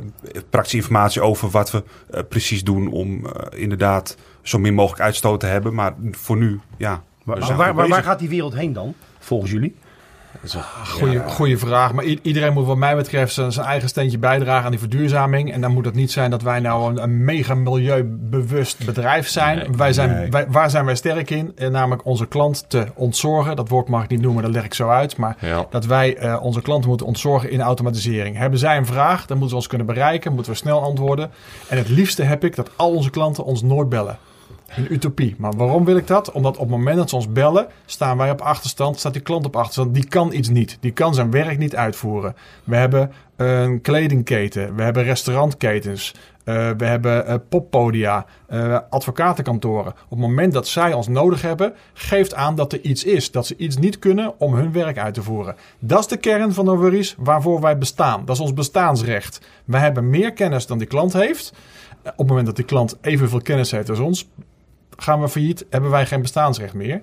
praktische 0.51 0.77
informatie 0.77 1.23
over 1.23 1.51
wat 1.51 1.71
we 1.71 1.85
eh, 2.11 2.23
precies 2.29 2.65
doen 2.65 2.91
om 2.91 3.27
eh, 3.27 3.61
inderdaad 3.61 4.17
zo 4.43 4.59
min 4.59 4.75
mogelijk 4.75 5.03
uitstoot 5.03 5.41
te 5.41 5.47
hebben. 5.47 5.75
Maar 5.75 5.95
voor 6.11 6.37
nu, 6.37 6.61
ja. 6.77 7.03
Zijn 7.25 7.57
waar, 7.57 7.75
waar, 7.75 7.89
waar 7.89 8.03
gaat 8.03 8.19
die 8.19 8.29
wereld 8.29 8.55
heen 8.55 8.73
dan, 8.73 8.95
volgens 9.19 9.51
jullie? 9.51 9.75
Goeie, 10.87 11.19
goeie 11.29 11.59
vraag. 11.59 11.93
Maar 11.93 12.05
iedereen 12.05 12.53
moet 12.53 12.67
wat 12.67 12.77
mij 12.77 12.97
betreft 12.97 13.33
zijn, 13.35 13.53
zijn 13.53 13.67
eigen 13.67 13.89
steentje 13.89 14.19
bijdragen 14.19 14.65
aan 14.65 14.71
die 14.71 14.81
verduurzaming. 14.81 15.53
En 15.53 15.61
dan 15.61 15.73
moet 15.73 15.85
het 15.85 15.95
niet 15.95 16.11
zijn 16.13 16.31
dat 16.31 16.43
wij 16.43 16.61
nou 16.61 16.91
een, 16.91 17.03
een 17.03 17.25
mega 17.25 17.55
milieubewust 17.55 18.85
bedrijf 18.87 19.29
zijn. 19.29 19.59
Nee, 19.59 19.69
wij 19.77 19.93
zijn 19.93 20.11
nee. 20.11 20.31
wij, 20.31 20.47
waar 20.49 20.71
zijn 20.71 20.85
wij 20.85 20.95
sterk 20.95 21.31
in? 21.31 21.53
Eh, 21.57 21.69
namelijk 21.69 22.05
onze 22.05 22.27
klant 22.27 22.65
te 22.69 22.87
ontzorgen. 22.95 23.57
Dat 23.57 23.69
woord 23.69 23.89
mag 23.89 24.03
ik 24.03 24.11
niet 24.11 24.21
noemen, 24.21 24.43
dat 24.43 24.53
leg 24.53 24.65
ik 24.65 24.75
zo 24.75 24.89
uit. 24.89 25.17
Maar 25.17 25.37
Ja. 25.41 25.67
dat 25.71 25.87
wij 25.87 26.17
eh, 26.17 26.43
onze 26.43 26.63
klanten 26.63 26.89
moeten 26.89 27.07
ontzorgen 27.07 27.51
in 27.51 27.61
automatisering. 27.61 28.37
Hebben 28.37 28.59
zij 28.59 28.77
een 28.77 28.87
vraag, 28.87 29.19
dan 29.19 29.29
moeten 29.39 29.49
ze 29.49 29.55
ons 29.55 29.67
kunnen 29.67 29.87
bereiken. 29.87 30.33
Moeten 30.33 30.53
we 30.53 30.59
snel 30.59 30.83
antwoorden. 30.83 31.31
En 31.69 31.77
het 31.79 31.89
liefste 31.89 32.23
heb 32.23 32.45
ik 32.45 32.57
dat 32.57 32.71
al 32.77 32.91
onze 32.91 33.11
klanten 33.11 33.45
ons 33.45 33.63
nooit 33.63 33.89
bellen. 33.89 34.19
Een 34.77 34.93
utopie. 34.93 35.35
Maar 35.39 35.53
waarom 35.57 35.85
wil 35.85 35.97
ik 35.97 36.07
dat? 36.07 36.33
Omdat 36.33 36.57
op 36.57 36.61
het 36.61 36.71
moment 36.71 36.97
dat 36.97 37.09
ze 37.09 37.17
ons 37.17 37.33
bellen, 37.33 37.67
staan 37.87 38.17
wij 38.17 38.31
op 38.31 38.41
achterstand, 38.41 38.99
staat 38.99 39.13
die 39.13 39.23
klant 39.23 39.47
op 39.47 39.57
achterstand. 39.57 39.95
Die 39.95 40.07
kan 40.07 40.33
iets 40.33 40.49
niet. 40.49 40.77
Die 40.81 40.93
kan 40.93 41.15
zijn 41.15 41.31
werk 41.31 41.59
niet 41.59 41.77
uitvoeren. 41.77 42.37
We 42.65 42.77
hebben 42.77 43.13
een 43.37 43.81
kledingketen, 43.81 44.75
we 44.75 44.83
hebben 44.83 45.03
restaurantketens, 45.03 46.15
eh, 46.45 46.71
we 46.77 46.85
hebben 46.85 47.27
eh, 47.27 47.35
poppodia, 47.49 48.27
eh, 48.47 48.79
advocatenkantoren. 48.91 49.93
Op 49.93 50.11
het 50.11 50.19
moment 50.19 50.53
dat 50.53 50.69
zij 50.69 50.93
ons 50.93 51.09
nodig 51.09 51.43
hebben, 51.43 51.75
geeft 51.93 52.35
aan 52.35 52.55
dat 52.55 52.73
er 52.73 52.81
iets 52.81 53.05
is. 53.05 53.31
Dat 53.31 53.47
ze 53.47 53.57
iets 53.57 53.77
niet 53.77 53.99
kunnen 53.99 54.41
om 54.41 54.55
hun 54.55 54.73
werk 54.73 54.99
uit 54.99 55.15
te 55.15 55.23
voeren. 55.23 55.57
Dat 55.79 55.99
is 55.99 56.07
de 56.07 56.17
kern 56.17 56.53
van 56.53 56.77
worries 56.77 57.15
waarvoor 57.19 57.61
wij 57.61 57.79
bestaan. 57.79 58.25
Dat 58.25 58.37
is 58.37 58.43
ons 58.43 58.53
bestaansrecht. 58.53 59.41
Wij 59.65 59.81
hebben 59.81 60.11
meer 60.11 60.33
kennis 60.33 60.67
dan 60.67 60.79
die 60.79 60.87
klant 60.87 61.13
heeft. 61.13 61.53
Op 62.03 62.19
het 62.19 62.27
moment 62.27 62.47
dat 62.47 62.57
die 62.57 62.65
klant 62.65 62.97
evenveel 63.01 63.41
kennis 63.43 63.71
heeft 63.71 63.91
als 63.91 63.99
ons, 63.99 64.29
gaan 65.03 65.21
we 65.21 65.29
failliet, 65.29 65.67
hebben 65.71 65.91
wij 65.91 66.07
geen 66.07 66.23
bestaansrecht 66.23 66.75
meer. 66.75 67.01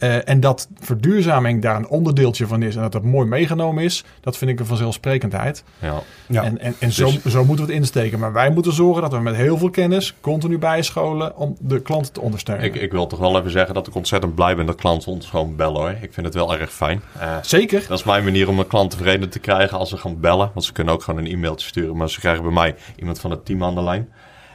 Eh, 0.00 0.28
en 0.28 0.40
dat 0.40 0.68
verduurzaming 0.78 1.62
daar 1.62 1.76
een 1.76 1.88
onderdeeltje 1.88 2.46
van 2.46 2.62
is 2.62 2.76
en 2.76 2.82
dat 2.82 2.92
dat 2.92 3.02
mooi 3.02 3.26
meegenomen 3.28 3.84
is, 3.84 4.04
dat 4.20 4.36
vind 4.36 4.50
ik 4.50 4.60
een 4.60 4.66
vanzelfsprekendheid. 4.66 5.64
Ja. 5.78 6.02
Ja. 6.26 6.42
En, 6.42 6.58
en, 6.58 6.74
en 6.78 6.92
zo, 6.92 7.10
zo 7.28 7.44
moeten 7.44 7.66
we 7.66 7.72
het 7.72 7.80
insteken. 7.80 8.18
Maar 8.18 8.32
wij 8.32 8.50
moeten 8.50 8.72
zorgen 8.72 9.02
dat 9.02 9.12
we 9.12 9.18
met 9.18 9.36
heel 9.36 9.58
veel 9.58 9.70
kennis 9.70 10.14
continu 10.20 10.58
bijscholen 10.58 11.36
om 11.36 11.56
de 11.58 11.80
klant 11.80 12.14
te 12.14 12.20
ondersteunen. 12.20 12.64
Ik, 12.64 12.74
ik 12.74 12.92
wil 12.92 13.06
toch 13.06 13.18
wel 13.18 13.38
even 13.38 13.50
zeggen 13.50 13.74
dat 13.74 13.86
ik 13.86 13.94
ontzettend 13.94 14.34
blij 14.34 14.56
ben 14.56 14.66
dat 14.66 14.74
klanten 14.74 15.12
ons 15.12 15.26
gewoon 15.26 15.56
bellen 15.56 15.80
hoor. 15.80 15.94
Ik 16.00 16.12
vind 16.12 16.26
het 16.26 16.34
wel 16.34 16.58
erg 16.58 16.72
fijn. 16.72 17.02
Eh, 17.18 17.36
Zeker. 17.42 17.84
dat 17.88 17.98
is 17.98 18.04
mijn 18.04 18.24
manier 18.24 18.48
om 18.48 18.58
een 18.58 18.66
klant 18.66 18.90
tevreden 18.90 19.30
te 19.30 19.38
krijgen 19.38 19.78
als 19.78 19.88
ze 19.88 19.96
gaan 19.96 20.20
bellen. 20.20 20.50
Want 20.54 20.64
ze 20.64 20.72
kunnen 20.72 20.94
ook 20.94 21.02
gewoon 21.02 21.20
een 21.20 21.32
e-mailtje 21.32 21.68
sturen. 21.68 21.96
Maar 21.96 22.10
ze 22.10 22.20
krijgen 22.20 22.42
bij 22.42 22.52
mij 22.52 22.74
iemand 22.96 23.20
van 23.20 23.30
het 23.30 23.44
team 23.44 23.64
aan 23.64 23.74
de 23.74 23.82
lijn. 23.82 24.08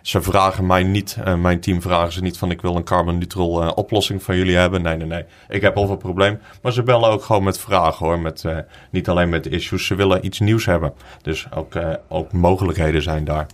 Ze 0.06 0.22
vragen 0.22 0.66
mij 0.66 0.84
niet, 0.84 1.18
eh, 1.24 1.36
mijn 1.36 1.60
team 1.60 1.82
vragen 1.82 2.12
ze 2.14 2.22
niet 2.22 2.38
van 2.38 2.52
ik 2.52 2.62
wil 2.62 2.76
een 2.76 2.84
carbon 2.84 3.18
neutral 3.18 3.62
eh, 3.62 3.72
oplossing 3.76 4.24
van 4.24 4.38
jullie 4.38 4.56
hebben. 4.56 4.82
Nee, 4.82 4.98
nee, 4.98 5.08
nee. 5.08 5.26
Ik 5.50 5.62
heb 5.62 5.76
een 5.76 5.98
probleem. 5.98 6.40
Maar 6.62 6.72
ze 6.72 6.84
bellen 6.84 7.10
ook 7.10 7.24
gewoon 7.24 7.44
met 7.44 7.60
vragen 7.60 8.06
hoor. 8.06 8.20
Met, 8.20 8.46
eh, 8.46 8.58
niet 8.90 9.10
alleen 9.10 9.30
met 9.30 9.46
issues. 9.46 9.86
Ze 9.86 9.96
willen 9.96 10.26
iets 10.26 10.40
nieuws 10.40 10.66
hebben. 10.66 10.94
Dus 11.22 11.48
ook, 11.54 11.74
ook 12.08 12.32
mogelijkheden 12.32 13.02
zijn 13.02 13.24
daar. 13.24 13.46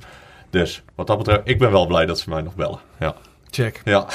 Dus 0.50 0.84
wat 0.96 1.08
dat 1.08 1.18
betreft, 1.18 1.42
ik 1.44 1.60
ben 1.60 1.72
wel 1.72 1.88
blij 1.88 2.06
dat 2.06 2.20
ze 2.20 2.30
mij 2.30 2.42
nog 2.42 2.56
bellen. 2.56 2.80
Ja. 3.00 3.16
Check. 3.52 3.82
Ja. 3.84 4.06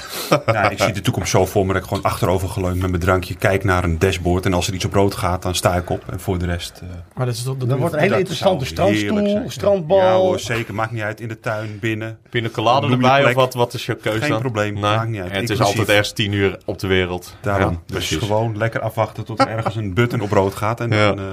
Ja, 0.47 0.71
ik 0.71 0.78
zie 0.83 0.93
de 0.93 1.00
toekomst 1.00 1.31
zo 1.31 1.47
voor 1.47 1.66
me 1.66 1.73
dat 1.73 1.83
ik 1.83 1.88
gewoon 1.88 2.02
achterover 2.02 2.49
geleund 2.49 2.81
met 2.81 2.90
mijn 2.90 3.02
drankje 3.02 3.35
kijk 3.35 3.64
naar 3.64 3.85
een 3.85 3.99
dashboard. 3.99 4.47
En 4.47 4.55
als 4.55 4.69
er 4.69 4.75
iets 4.75 4.85
op 4.85 4.93
rood 4.93 5.14
gaat, 5.14 5.43
dan 5.43 5.55
sta 5.55 5.75
ik 5.75 5.90
op. 5.90 6.02
En 6.11 6.21
voor 6.21 6.38
de 6.38 6.47
rest... 6.47 6.81
eh, 6.83 6.88
Maar 7.14 7.26
dat 7.26 7.35
is 7.35 7.43
toch... 7.43 7.57
Dat 7.57 7.69
je- 7.69 7.76
wordt 7.76 7.95
een 7.95 8.00
hele 8.00 8.19
interessante 8.19 8.64
strandstoel, 8.64 9.43
strandbal. 9.50 9.99
Ja 9.99 10.14
hoor, 10.14 10.38
zeker. 10.38 10.75
Maakt 10.75 10.90
niet 10.93 11.02
uit. 11.02 11.21
In 11.21 11.28
de 11.28 11.40
tuin, 11.40 11.78
binnen. 11.81 12.19
Pina 12.31 12.49
colada 12.49 12.81
Noem 12.87 12.90
je 12.90 12.95
erbij 13.07 13.21
plek. 13.23 13.37
of 13.37 13.43
wat, 13.43 13.55
wat 13.55 13.75
is 13.75 13.87
je 13.87 13.95
keuze 13.95 14.19
Geen 14.21 14.28
dan? 14.31 14.40
probleem, 14.40 14.73
Nee. 14.73 14.83
maakt 14.83 15.09
niet 15.09 15.21
uit. 15.21 15.31
En 15.31 15.40
het 15.40 15.50
is 15.50 15.61
altijd 15.61 15.88
ergens 15.88 16.12
tien 16.12 16.33
uur 16.33 16.59
op 16.64 16.78
de 16.78 16.87
wereld. 16.87 17.37
Daarom. 17.40 17.71
Ja, 17.73 17.78
dus 17.87 17.97
precies. 18.09 18.19
gewoon 18.28 18.57
lekker 18.57 18.81
afwachten 18.81 19.25
tot 19.25 19.40
er 19.40 19.49
ergens 19.49 19.76
een 19.76 19.95
button 19.95 20.21
op 20.21 20.31
rood 20.31 20.55
gaat. 20.55 20.81
En 20.81 20.90
Ja. 20.90 21.07
dan, 21.07 21.19
eh, 21.19 21.25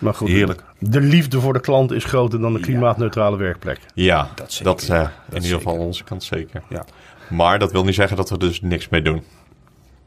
Maar 0.00 0.14
goed, 0.14 0.28
heerlijk. 0.28 0.62
de 0.78 1.00
liefde 1.00 1.40
voor 1.40 1.52
de 1.52 1.60
klant 1.60 1.90
is 1.92 2.04
groter 2.04 2.40
dan 2.40 2.52
de 2.52 2.58
Ja. 2.58 2.64
klimaatneutrale 2.64 3.36
werkplek. 3.36 3.80
Ja, 3.94 4.28
Dat 4.34 4.60
dat, 4.62 4.80
zeker. 4.82 4.96
eh, 4.96 5.08
Dat 5.28 5.36
in 5.36 5.42
ieder 5.42 5.58
geval 5.58 5.74
aan 5.74 5.80
onze 5.80 6.04
kant 6.04 6.22
zeker. 6.24 6.62
Ja. 6.68 6.84
Maar 7.28 7.58
dat 7.58 7.72
wil 7.72 7.84
niet 7.84 7.94
zeggen 7.94 8.16
dat 8.16 8.30
we 8.30 8.38
dus 8.38 8.60
niks 8.60 8.88
mee 8.88 9.02
doen. 9.02 9.22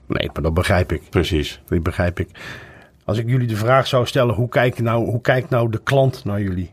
Nee, 0.06 0.30
maar 0.34 0.42
dat 0.44 0.54
begrijp 0.54 0.92
ik. 0.92 1.02
Precies. 1.10 1.62
Dat 1.68 1.84
begrijp 1.84 2.20
ik. 2.20 2.30
Als 3.06 3.18
ik 3.18 3.30
jullie 3.30 3.48
de 3.48 3.56
vraag 3.56 3.88
zou 3.88 4.06
stellen, 4.06 4.36
hoe 4.36 4.50
kijkt 4.50 4.80
nou, 4.80 5.06
hoe 5.06 5.22
kijkt 5.22 5.50
nou 5.50 5.70
de 5.72 5.80
klant 5.84 6.26
naar 6.26 6.42
jullie? 6.42 6.72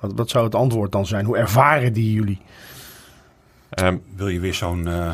Wat, 0.00 0.12
wat 0.14 0.30
zou 0.30 0.44
het 0.44 0.54
antwoord 0.54 0.92
dan 0.92 1.06
zijn? 1.06 1.24
Hoe 1.24 1.36
ervaren 1.36 1.92
die 1.92 2.12
jullie? 2.12 2.40
Ehm, 3.70 3.96
Wil 4.16 4.28
je 4.28 4.40
weer 4.40 4.54
zo'n... 4.54 4.88
eh, 4.88 5.10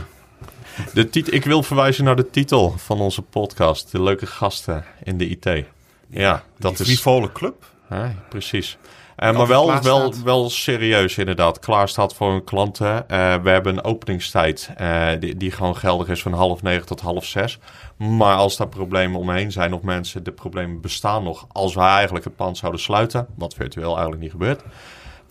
de 0.94 1.09
tit- 1.09 1.32
ik 1.32 1.44
wil 1.44 1.62
verwijzen 1.62 2.04
naar 2.04 2.16
de 2.16 2.30
titel 2.30 2.75
van 2.76 3.00
onze 3.00 3.23
podcast. 3.23 3.90
De 3.92 4.02
leuke 4.02 4.26
gasten 4.26 4.85
in 5.02 5.18
de 5.18 5.28
IT. 5.28 5.64
Ja, 6.12 6.42
dat 6.59 6.76
die 6.76 6.87
is... 6.87 6.92
frivole 6.92 7.33
club? 7.33 7.64
Ja, 7.90 8.14
precies. 8.28 8.78
Eh, 9.16 9.37
maar 9.37 9.47
wel, 9.47 9.83
wel, 9.83 10.14
wel 10.25 10.50
serieus 10.50 11.19
inderdaad. 11.19 11.59
Klaar 11.59 11.88
staat 11.88 12.14
voor 12.14 12.31
hun 12.31 12.45
klanten. 12.45 13.09
Eh, 13.09 13.35
we 13.42 13.50
hebben 13.50 13.76
een 13.76 13.85
openingstijd 13.85 14.71
eh, 14.76 15.09
die, 15.21 15.37
die 15.37 15.50
gewoon 15.50 15.76
geldig 15.76 16.09
is 16.09 16.23
van 16.23 16.33
half 16.33 16.62
negen 16.62 16.87
tot 16.87 17.00
half 17.00 17.25
zes. 17.25 17.59
Maar 17.97 18.37
als 18.37 18.57
daar 18.57 18.69
problemen 18.69 19.21
omheen 19.21 19.52
zijn 19.52 19.73
of 19.73 19.83
mensen, 19.83 20.25
de 20.25 20.33
problemen 20.33 20.81
bestaan 20.81 21.23
nog. 21.23 21.47
Als 21.52 21.75
wij 21.75 21.88
eigenlijk 21.88 22.25
het 22.25 22.37
pand 22.37 22.59
zouden 22.59 22.81
sluiten, 22.81 23.26
wat 23.37 23.54
virtueel 23.54 23.92
eigenlijk 23.92 24.23
niet 24.23 24.31
gebeurt. 24.31 24.62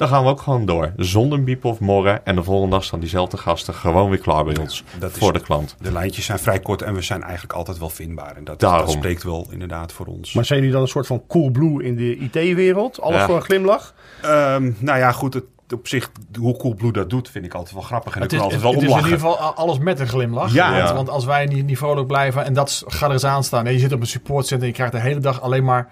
Dan 0.01 0.10
gaan 0.10 0.24
we 0.24 0.29
ook 0.29 0.41
gewoon 0.41 0.65
door. 0.65 0.93
Zonder 0.98 1.43
biep 1.43 1.65
of 1.65 1.79
morren. 1.79 2.25
En 2.25 2.36
de 2.36 2.43
volgende 2.43 2.75
dag 2.75 2.84
staan 2.84 3.00
diezelfde 3.00 3.38
gasten 3.38 3.74
gewoon 3.74 4.10
weer 4.10 4.20
klaar 4.20 4.43
bij 4.43 4.58
ons. 4.58 4.84
dat 5.00 5.12
is- 5.12 5.17
voor 5.17 5.34
de 5.34 5.39
klant. 5.39 5.75
De 5.79 5.91
lijntjes 5.91 6.25
zijn 6.25 6.39
vrij 6.39 6.60
kort 6.60 6.81
en 6.81 6.93
we 6.93 7.01
zijn 7.01 7.24
eigenlijk 7.24 7.53
altijd 7.53 7.77
wel 7.77 7.89
vindbaar. 7.89 8.36
En 8.36 8.43
dat, 8.43 8.60
Daarom. 8.60 8.86
dat 8.86 8.91
spreekt 8.96 9.24
wel 9.24 9.48
inderdaad 9.50 9.91
voor 9.91 10.05
ons. 10.05 10.34
Maar 10.34 10.46
zijn 10.46 10.60
jullie 10.60 10.74
dan 10.74 10.81
een 10.84 10.88
soort 10.88 11.08
van 11.08 11.24
cool 11.27 11.50
blue 11.50 11.84
in 11.84 11.96
de 11.96 12.17
IT-wereld? 12.17 13.01
Alles 13.01 13.20
Ja. 13.20 13.25
voor 13.25 13.36
een 13.36 13.41
glimlach? 13.41 13.93
Ehm, 14.22 14.72
nou 14.77 14.98
ja, 15.00 15.12
goed. 15.12 15.34
Het, 15.34 15.43
op 15.74 15.88
zich, 15.88 16.12
hoe 16.39 16.58
Coolblue 16.58 16.91
dat 16.91 17.10
doet, 17.10 17.29
vind 17.29 17.46
ik 17.46 17.53
altijd 17.53 17.74
wel 17.74 17.84
grappig. 17.84 18.15
En 18.15 18.22
Het 18.22 18.34
is, 18.34 18.39
altijd 18.39 18.62
wel 18.62 18.72
het 18.72 18.81
is 18.81 18.88
in 18.89 18.96
ieder 18.96 19.12
geval 19.12 19.38
alles 19.38 19.77
met 19.79 20.00
een 20.00 20.08
glimlach. 20.08 20.53
Ja. 20.53 20.72
Want, 20.72 20.88
Ja. 20.89 20.93
want 20.96 21.10
als 21.10 21.25
wij 21.25 21.46
niet, 21.46 21.65
niet 21.65 21.77
vrolijk 21.77 22.08
blijven 22.08 22.46
en 22.46 22.53
dat 22.53 22.84
gaat 22.88 23.08
er 23.08 23.12
eens 23.13 23.25
aan 23.25 23.43
staan. 23.43 23.65
En 23.65 23.74
je 23.74 23.79
zit 23.79 23.93
op 23.93 24.00
een 24.01 24.08
supportcenter 24.08 24.62
en 24.62 24.67
je 24.67 24.74
krijgt 24.74 24.93
de 24.93 25.00
hele 25.00 25.20
dag 25.20 25.41
alleen 25.41 25.63
maar... 25.63 25.88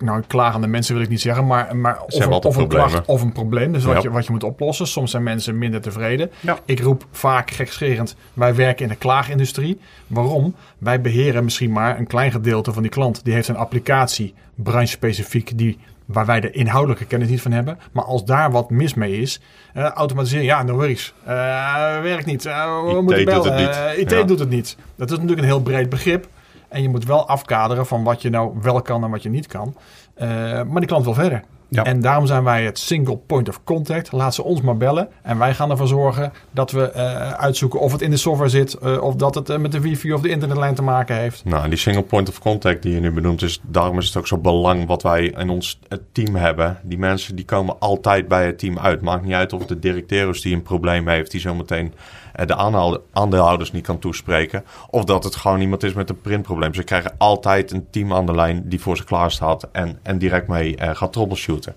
Nou, 0.00 0.22
klagende 0.26 0.66
mensen 0.66 0.94
wil 0.94 1.02
ik 1.02 1.08
niet 1.08 1.20
zeggen, 1.20 1.46
maar, 1.46 1.76
maar 1.76 2.00
of, 2.02 2.18
hebben 2.18 2.36
een, 2.36 2.42
of 2.44 2.56
een 2.56 2.68
klacht 2.68 3.04
of 3.06 3.22
een 3.22 3.32
probleem. 3.32 3.72
Dus 3.72 3.84
wat, 3.84 3.94
Ja. 3.96 4.00
je, 4.02 4.10
wat 4.10 4.26
je 4.26 4.32
moet 4.32 4.44
oplossen. 4.44 4.86
Soms 4.86 5.10
zijn 5.10 5.22
mensen 5.22 5.58
minder 5.58 5.80
tevreden. 5.80 6.30
Ja. 6.40 6.58
Ik 6.64 6.80
roep 6.80 7.06
vaak 7.10 7.50
gekscherend, 7.50 8.16
wij 8.34 8.54
werken 8.54 8.82
in 8.84 8.90
de 8.90 8.96
klaagindustrie. 8.96 9.80
Waarom? 10.06 10.54
Wij 10.78 11.00
beheren 11.00 11.44
misschien 11.44 11.72
maar 11.72 11.98
een 11.98 12.06
klein 12.06 12.30
gedeelte 12.32 12.72
van 12.72 12.82
die 12.82 12.90
klant. 12.90 13.24
Die 13.24 13.34
heeft 13.34 13.48
een 13.48 13.56
applicatie, 13.56 14.34
branchespecifiek, 14.54 15.58
die, 15.58 15.78
waar 16.04 16.26
wij 16.26 16.40
de 16.40 16.50
inhoudelijke 16.50 17.04
kennis 17.04 17.28
niet 17.28 17.42
van 17.42 17.52
hebben. 17.52 17.78
Maar 17.92 18.04
als 18.04 18.24
daar 18.24 18.50
wat 18.50 18.70
mis 18.70 18.94
mee 18.94 19.20
is, 19.20 19.40
eh 19.74 19.84
automatiseren, 19.84 20.44
ja, 20.44 20.62
no 20.62 20.74
worries. 20.74 21.14
Eh, 21.24 21.34
werkt 22.00 22.26
niet. 22.26 22.46
Eh, 22.46 22.82
we 22.84 22.88
IT 22.90 23.00
moeten 23.00 23.16
doet 23.16 23.24
bellen. 23.24 23.52
het 23.54 23.66
niet. 23.66 23.76
Eh, 23.76 23.98
IT 23.98 24.10
Ja. 24.10 24.22
doet 24.22 24.38
het 24.38 24.50
niet. 24.50 24.76
Dat 24.96 25.06
is 25.10 25.14
natuurlijk 25.16 25.40
een 25.40 25.46
heel 25.46 25.62
breed 25.62 25.88
begrip. 25.88 26.28
En 26.70 26.82
je 26.82 26.88
moet 26.88 27.04
wel 27.04 27.28
afkaderen 27.28 27.86
van 27.86 28.02
wat 28.02 28.22
je 28.22 28.30
nou 28.30 28.52
wel 28.62 28.82
kan 28.82 29.04
en 29.04 29.10
wat 29.10 29.22
je 29.22 29.28
niet 29.28 29.46
kan. 29.46 29.76
Eh, 30.14 30.28
maar 30.62 30.80
die 30.80 30.86
klant 30.86 31.04
wil 31.04 31.14
verder. 31.14 31.42
Ja. 31.70 31.84
En 31.84 32.00
daarom 32.00 32.26
zijn 32.26 32.44
wij 32.44 32.64
het 32.64 32.78
single 32.78 33.16
point 33.16 33.48
of 33.48 33.64
contact. 33.64 34.12
Laat 34.12 34.34
ze 34.34 34.42
ons 34.42 34.60
maar 34.60 34.76
bellen. 34.76 35.08
En 35.22 35.38
wij 35.38 35.54
gaan 35.54 35.70
ervoor 35.70 35.86
zorgen 35.88 36.32
dat 36.50 36.70
we 36.70 36.90
eh, 36.90 37.30
uitzoeken 37.30 37.80
of 37.80 37.92
het 37.92 38.02
in 38.02 38.10
de 38.10 38.16
software 38.16 38.50
zit. 38.50 38.74
eh, 38.74 39.02
of 39.02 39.14
dat 39.14 39.34
het 39.34 39.58
met 39.58 39.72
de 39.72 39.80
wifi 39.80 40.12
of 40.12 40.20
de 40.20 40.28
internetlijn 40.28 40.74
te 40.74 40.82
maken 40.82 41.16
heeft. 41.16 41.44
Nou, 41.44 41.68
die 41.68 41.78
single 41.78 42.02
point 42.02 42.28
of 42.28 42.38
contact 42.38 42.82
die 42.82 42.94
je 42.94 43.00
nu 43.00 43.10
benoemt, 43.10 43.42
is, 43.42 43.60
daarom 43.62 43.98
is 43.98 44.06
het 44.06 44.16
ook 44.16 44.26
zo 44.26 44.38
belangrijk 44.38 44.88
wat 44.88 45.02
wij 45.02 45.24
in 45.24 45.50
ons 45.50 45.78
het 45.88 46.02
team 46.12 46.34
hebben. 46.34 46.78
Die 46.82 46.98
mensen 46.98 47.36
die 47.36 47.44
komen 47.44 47.78
altijd 47.78 48.28
bij 48.28 48.46
het 48.46 48.58
team 48.58 48.78
uit. 48.78 49.00
Maakt 49.00 49.24
niet 49.24 49.34
uit 49.34 49.52
of 49.52 49.66
de 49.66 49.78
directeur 49.78 50.40
die 50.42 50.54
een 50.54 50.62
probleem 50.62 51.08
heeft, 51.08 51.30
die 51.30 51.40
zometeen 51.40 51.94
de 52.46 52.56
aanhouder- 52.56 53.00
aandeelhouders 53.12 53.72
niet 53.72 53.84
kan 53.86 53.98
toespreken. 53.98 54.64
Of 54.90 55.04
dat 55.04 55.24
het 55.24 55.36
gewoon 55.36 55.60
iemand 55.60 55.82
is 55.82 55.92
met 55.92 56.10
een 56.10 56.20
printprobleem. 56.20 56.74
Ze 56.74 56.82
krijgen 56.82 57.14
altijd 57.18 57.70
een 57.70 57.86
team 57.90 58.12
aan 58.12 58.26
de 58.26 58.34
lijn 58.34 58.62
die 58.68 58.80
voor 58.80 58.96
ze 58.96 59.04
klaar 59.04 59.30
staat 59.30 59.68
en, 59.72 59.98
en 60.02 60.18
direct 60.18 60.48
mee 60.48 60.76
eh, 60.76 60.94
gaat 60.94 61.12
troubleshooten. 61.12 61.74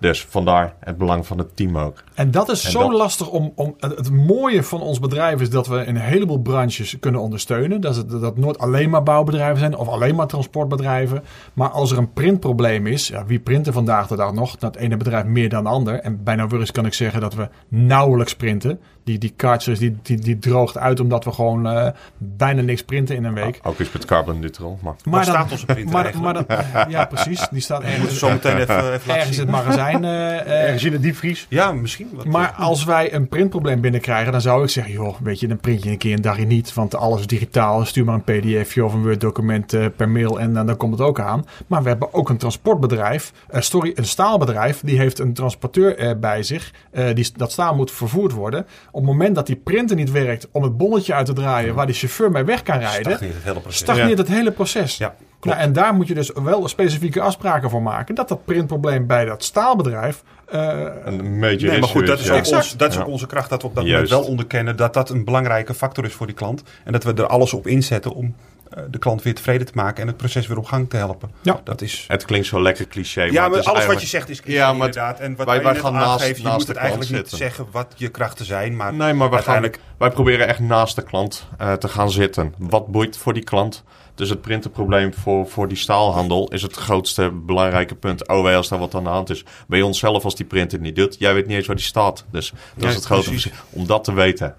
Dus 0.00 0.24
vandaar 0.28 0.74
het 0.80 0.98
belang 0.98 1.26
van 1.26 1.38
het 1.38 1.56
team 1.56 1.78
ook. 1.78 2.02
En 2.14 2.30
dat 2.30 2.48
is 2.48 2.64
En 2.64 2.70
zo 2.70 2.80
dat- 2.80 2.92
lastig 2.98 3.28
om, 3.30 3.52
om. 3.54 3.74
Het 3.78 4.10
mooie 4.10 4.62
van 4.62 4.80
ons 4.80 4.98
bedrijf 5.00 5.40
is 5.40 5.50
dat 5.50 5.66
we 5.66 5.84
een 5.86 5.96
heleboel 5.96 6.38
branches 6.38 6.96
kunnen 7.00 7.20
ondersteunen. 7.20 7.80
Dat, 7.80 7.96
het, 7.96 8.10
dat 8.10 8.36
nooit 8.36 8.58
alleen 8.58 8.90
maar 8.90 9.02
bouwbedrijven 9.02 9.58
zijn 9.58 9.76
of 9.76 9.88
alleen 9.88 10.14
maar 10.14 10.26
transportbedrijven. 10.26 11.22
Maar 11.52 11.68
als 11.68 11.90
er 11.90 11.98
een 11.98 12.12
printprobleem 12.12 12.86
is, 12.86 13.08
ja, 13.08 13.24
wie 13.26 13.38
printen 13.38 13.72
vandaag 13.72 14.06
de 14.06 14.16
dag 14.16 14.32
nog? 14.32 14.56
Dat 14.56 14.76
ene 14.76 14.96
bedrijf 14.96 15.24
meer 15.24 15.48
dan 15.48 15.62
de 15.64 15.70
ander. 15.70 15.94
En 16.00 16.22
bijna 16.24 16.46
eens 16.50 16.72
kan 16.72 16.86
ik 16.86 16.94
zeggen 16.94 17.20
dat 17.20 17.34
we 17.34 17.48
nauwelijks 17.68 18.34
printen. 18.36 18.80
Die, 19.04 19.18
die 19.18 19.32
cartridge 19.36 19.80
die, 19.80 19.98
die, 20.02 20.18
die 20.18 20.38
droogt 20.38 20.78
uit 20.78 21.00
omdat 21.00 21.24
we 21.24 21.32
gewoon 21.32 21.66
eh, 21.68 21.88
bijna 22.18 22.62
niks 22.62 22.82
printen 22.84 23.16
in 23.16 23.24
een 23.24 23.34
week. 23.34 23.60
Ook 23.62 23.78
iets 23.78 23.92
met 23.92 24.04
carbon 24.04 24.38
neutral. 24.40 24.78
Maar 24.82 24.94
Maar 25.04 25.12
Waar 25.14 25.24
staat 25.24 25.50
onze 25.52 25.66
printer 25.66 25.92
maar, 25.92 26.04
eigenlijk? 26.04 26.46
maar 26.48 26.58
dat- 26.82 26.90
ja, 26.90 27.04
precies. 27.04 27.48
Die 27.48 27.60
staat 27.60 27.82
ergens, 27.82 28.18
zo 28.18 28.28
meteen 28.30 28.56
even, 28.58 28.92
ergens 28.92 29.36
in 29.38 29.42
het 29.42 29.50
magazijn. 29.50 29.89
eh, 30.04 30.40
eh, 30.40 30.62
Ergens 30.62 30.84
in 30.84 30.90
de 30.92 31.00
diepvries? 31.00 31.46
Ja, 31.48 31.72
misschien. 31.72 32.08
Wat, 32.12 32.24
maar 32.24 32.52
als 32.52 32.84
wij 32.84 33.14
een 33.14 33.28
printprobleem 33.28 33.80
binnenkrijgen, 33.80 34.32
dan 34.32 34.40
zou 34.40 34.62
ik 34.62 34.68
zeggen: 34.70 34.92
joh, 34.92 35.16
weet 35.22 35.40
je, 35.40 35.48
dan 35.48 35.58
print 35.60 35.82
je 35.82 35.90
een 35.90 35.98
keer 35.98 36.14
een 36.14 36.22
dagje 36.22 36.44
niet. 36.46 36.74
Want 36.74 36.94
alles 36.94 37.20
is 37.20 37.26
digitaal. 37.26 37.84
Stuur 37.84 38.04
maar 38.04 38.20
een 38.26 38.40
pdfje 38.40 38.84
of 38.84 38.92
een 38.94 39.02
Word-document 39.02 39.72
eh, 39.72 39.86
per 39.96 40.08
mail 40.08 40.40
en 40.40 40.54
dan, 40.54 40.66
dan 40.66 40.76
komt 40.76 40.92
het 40.92 41.00
ook 41.08 41.20
aan. 41.20 41.44
Maar 41.66 41.82
we 41.82 41.88
hebben 41.88 42.14
ook 42.14 42.28
een 42.28 42.36
transportbedrijf, 42.36 43.32
eh, 43.48 43.60
sorry, 43.60 43.92
een 43.94 44.04
staalbedrijf. 44.04 44.80
Die 44.84 44.98
heeft 44.98 45.18
een 45.18 45.32
transporteur 45.34 45.96
eh, 45.96 46.10
bij 46.16 46.42
zich. 46.42 46.72
eh, 46.90 47.04
die, 47.14 47.28
dat 47.36 47.52
staal 47.52 47.74
moet 47.74 47.90
vervoerd 47.90 48.32
worden. 48.32 48.66
Op 48.90 49.00
het 49.00 49.10
moment 49.10 49.34
dat 49.34 49.46
die 49.46 49.56
printer 49.56 49.96
niet 49.96 50.10
werkt 50.10 50.48
om 50.52 50.62
het 50.62 50.76
bonnetje 50.76 51.14
uit 51.14 51.26
te 51.26 51.32
draaien 51.32 51.74
waar 51.74 51.86
die 51.86 51.94
chauffeur 51.94 52.30
mee 52.30 52.44
weg 52.44 52.62
kan 52.62 52.78
rijden, 52.78 53.12
stagneert 53.12 53.34
het 53.34 53.44
hele 53.44 53.60
proces. 53.60 53.78
stagneert 53.80 54.18
het 54.18 54.28
hele 54.28 54.50
proces. 54.50 54.96
Ja, 54.96 55.14
klopt. 55.40 55.56
Nou, 55.56 55.68
en 55.68 55.72
daar 55.72 55.94
moet 55.94 56.06
je 56.08 56.14
dus 56.14 56.30
wel 56.34 56.68
specifieke 56.68 57.20
afspraken 57.20 57.70
voor 57.70 57.82
maken. 57.82 58.14
Dat 58.14 58.28
dat 58.28 58.44
printprobleem 58.44 59.06
bij 59.06 59.24
dat 59.24 59.44
staalbedrijf. 59.44 60.22
eh, 60.46 60.78
een 61.04 61.38
major 61.38 61.62
Nee, 61.62 61.78
maar 61.80 61.88
goed, 61.88 62.06
dat 62.06 62.18
is, 62.20 62.30
ook, 62.30 62.36
ons, 62.46 62.76
dat 62.76 62.88
is 62.90 62.94
Ja. 62.94 63.00
ook 63.00 63.08
onze 63.08 63.26
kracht. 63.26 63.50
Dat 63.50 63.62
we 63.62 63.68
op 63.68 63.74
dat 63.74 63.84
Juist. 63.84 64.02
moment 64.02 64.20
wel 64.22 64.30
onderkennen 64.30 64.76
dat 64.76 64.94
dat 64.94 65.10
een 65.10 65.24
belangrijke 65.24 65.74
factor 65.74 66.04
is 66.04 66.12
voor 66.12 66.26
die 66.26 66.34
klant. 66.34 66.62
En 66.84 66.92
dat 66.92 67.04
we 67.04 67.14
er 67.14 67.26
alles 67.26 67.52
op 67.52 67.66
inzetten 67.66 68.12
om 68.14 68.34
eh, 68.70 68.82
de 68.90 68.98
klant 68.98 69.22
weer 69.22 69.34
tevreden 69.34 69.66
te 69.66 69.72
maken 69.74 70.02
en 70.02 70.06
het 70.08 70.16
proces 70.16 70.46
weer 70.46 70.58
op 70.58 70.64
gang 70.64 70.90
te 70.90 70.96
helpen. 70.96 71.30
Ja. 71.42 71.60
Dat 71.64 71.80
is... 71.80 72.04
Het 72.08 72.24
klinkt 72.24 72.46
zo 72.46 72.62
lekker 72.62 72.88
cliché. 72.88 73.22
Ja, 73.22 73.48
maar 73.48 73.62
alles 73.62 73.86
wat 73.86 74.00
je 74.00 74.06
zegt 74.06 74.28
is 74.28 74.40
cliché, 74.40 74.58
Ja, 74.58 74.72
maar 74.72 74.86
het- 74.86 74.96
inderdaad. 74.96 75.20
En 75.20 75.36
wat 75.36 75.46
wij- 75.46 75.62
wij, 75.62 75.74
gaan 75.74 75.92
naast- 75.92 76.06
aangeeft, 76.22 76.40
je 76.40 76.48
moet 76.48 76.60
de 76.60 76.66
het 76.72 76.76
eigenlijk 76.76 77.10
niet 77.10 77.28
zeggen 77.30 77.66
wat 77.70 77.92
je 77.96 78.08
krachten 78.08 78.44
zijn. 78.44 78.76
Maar, 78.76 78.94
Nee, 78.94 79.12
maar 79.12 79.30
wij, 79.30 79.42
gaan, 79.42 79.70
wij 79.98 80.10
proberen 80.10 80.48
echt 80.48 80.58
naast 80.60 80.96
de 80.96 81.02
klant 81.02 81.46
eh, 81.58 81.72
te 81.72 81.88
gaan 81.88 82.10
zitten. 82.10 82.54
Wat 82.58 82.86
boeit 82.86 83.16
voor 83.16 83.32
die 83.34 83.44
klant? 83.44 83.84
Dus 84.20 84.28
het 84.28 84.40
printerprobleem 84.40 85.14
voor, 85.14 85.46
voor 85.48 85.68
die 85.68 85.76
staalhandel 85.76 86.48
is 86.48 86.62
het 86.62 86.74
grootste 86.76 87.30
belangrijke 87.30 87.94
punt. 87.94 88.28
Oh, 88.28 88.42
wij 88.42 88.56
als 88.56 88.68
daar 88.68 88.78
wat 88.78 88.94
aan 88.94 89.04
de 89.04 89.08
hand 89.10 89.30
is. 89.30 89.44
Bij 89.68 89.82
ons 89.82 89.98
zelf 89.98 90.24
als 90.24 90.36
die 90.36 90.46
printer 90.46 90.72
het 90.78 90.86
niet 90.86 90.96
doet. 90.96 91.16
Jij 91.18 91.34
weet 91.34 91.46
niet 91.46 91.56
eens 91.56 91.66
waar 91.66 91.76
die 91.76 91.84
staat. 91.84 92.24
Dus 92.30 92.50
dat 92.74 92.82
Ja, 92.82 92.88
is 92.88 92.94
het 92.94 93.04
grote. 93.04 93.50
Om 93.70 93.86
dat 93.86 94.04
te 94.04 94.12
weten. 94.12 94.54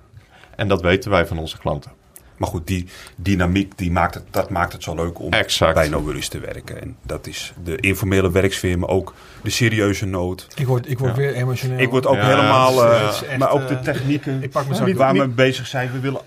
En 0.55 0.67
dat 0.67 0.81
weten 0.81 1.11
wij 1.11 1.25
van 1.25 1.37
onze 1.37 1.57
klanten. 1.57 1.91
Maar 2.37 2.49
goed, 2.49 2.67
die 2.67 2.87
dynamiek 3.15 3.77
die 3.77 3.91
maakt 3.91 4.13
het, 4.13 4.23
dat 4.29 4.49
maakt 4.49 4.73
het 4.73 4.83
zo 4.83 4.95
leuk 4.95 5.19
om 5.19 5.31
Exact. 5.33 5.73
bij 5.73 5.89
No 5.89 6.01
Worries 6.01 6.27
te 6.27 6.39
werken. 6.39 6.81
En 6.81 6.97
dat 7.05 7.27
is 7.27 7.53
de 7.63 7.75
informele 7.75 8.31
werksfeer, 8.31 8.79
maar 8.79 8.89
ook 8.89 9.13
de 9.43 9.49
serieuze 9.49 10.05
nood. 10.05 10.47
ik 10.55 10.67
word, 10.67 10.89
ik 10.89 10.99
word 10.99 11.11
Ja. 11.15 11.17
weer 11.21 11.33
emotioneel. 11.33 11.79
Ik 11.79 11.89
word 11.89 12.05
ook 12.05 12.15
Ja, 12.15 12.25
helemaal... 12.27 12.71
is, 12.73 12.91
eh, 12.93 13.01
ja. 13.01 13.09
is 13.09 13.23
echt, 13.23 13.37
maar 13.37 13.51
ook 13.51 13.67
de 13.67 13.75
eh, 13.75 13.81
technieken 13.81 14.43
ik 14.43 14.51
pak 14.51 14.69
niet, 14.85 14.97
waar 14.97 15.13
we 15.13 15.17
mee 15.19 15.27
bezig 15.27 15.67
zijn. 15.67 15.91
We 15.91 15.99
willen 15.99 16.21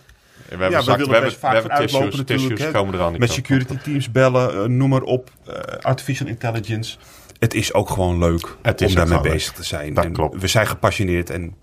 We 0.56 0.62
hebben, 0.62 0.70
Ja, 0.70 0.84
we 0.84 0.90
zak- 0.90 0.96
willen 0.96 1.12
we 1.12 1.18
hebben, 1.20 1.38
vaak 1.38 1.52
we 1.52 1.58
hebben 1.58 1.86
tissues, 1.86 2.16
natuurlijk, 2.16 2.28
tissues 2.56 2.72
komen 2.72 2.94
eraan. 2.94 3.14
met 3.18 3.30
security 3.32 3.76
teams 3.82 4.10
bellen, 4.10 4.54
eh, 4.54 4.64
noem 4.68 4.88
maar 4.88 5.02
op. 5.02 5.30
eh, 5.46 5.54
artificial 5.82 6.28
intelligence. 6.28 6.96
Het 7.38 7.54
is 7.54 7.72
ook 7.74 7.90
gewoon 7.90 8.18
leuk 8.18 8.56
Het 8.62 8.82
om 8.82 8.94
daarmee 8.94 9.20
bezig 9.20 9.52
te 9.52 9.62
zijn. 9.64 9.94
Dat 9.94 10.04
En 10.04 10.12
klopt. 10.12 10.40
We 10.40 10.46
zijn 10.46 10.66
gepassioneerd 10.66 11.30
en 11.30 11.54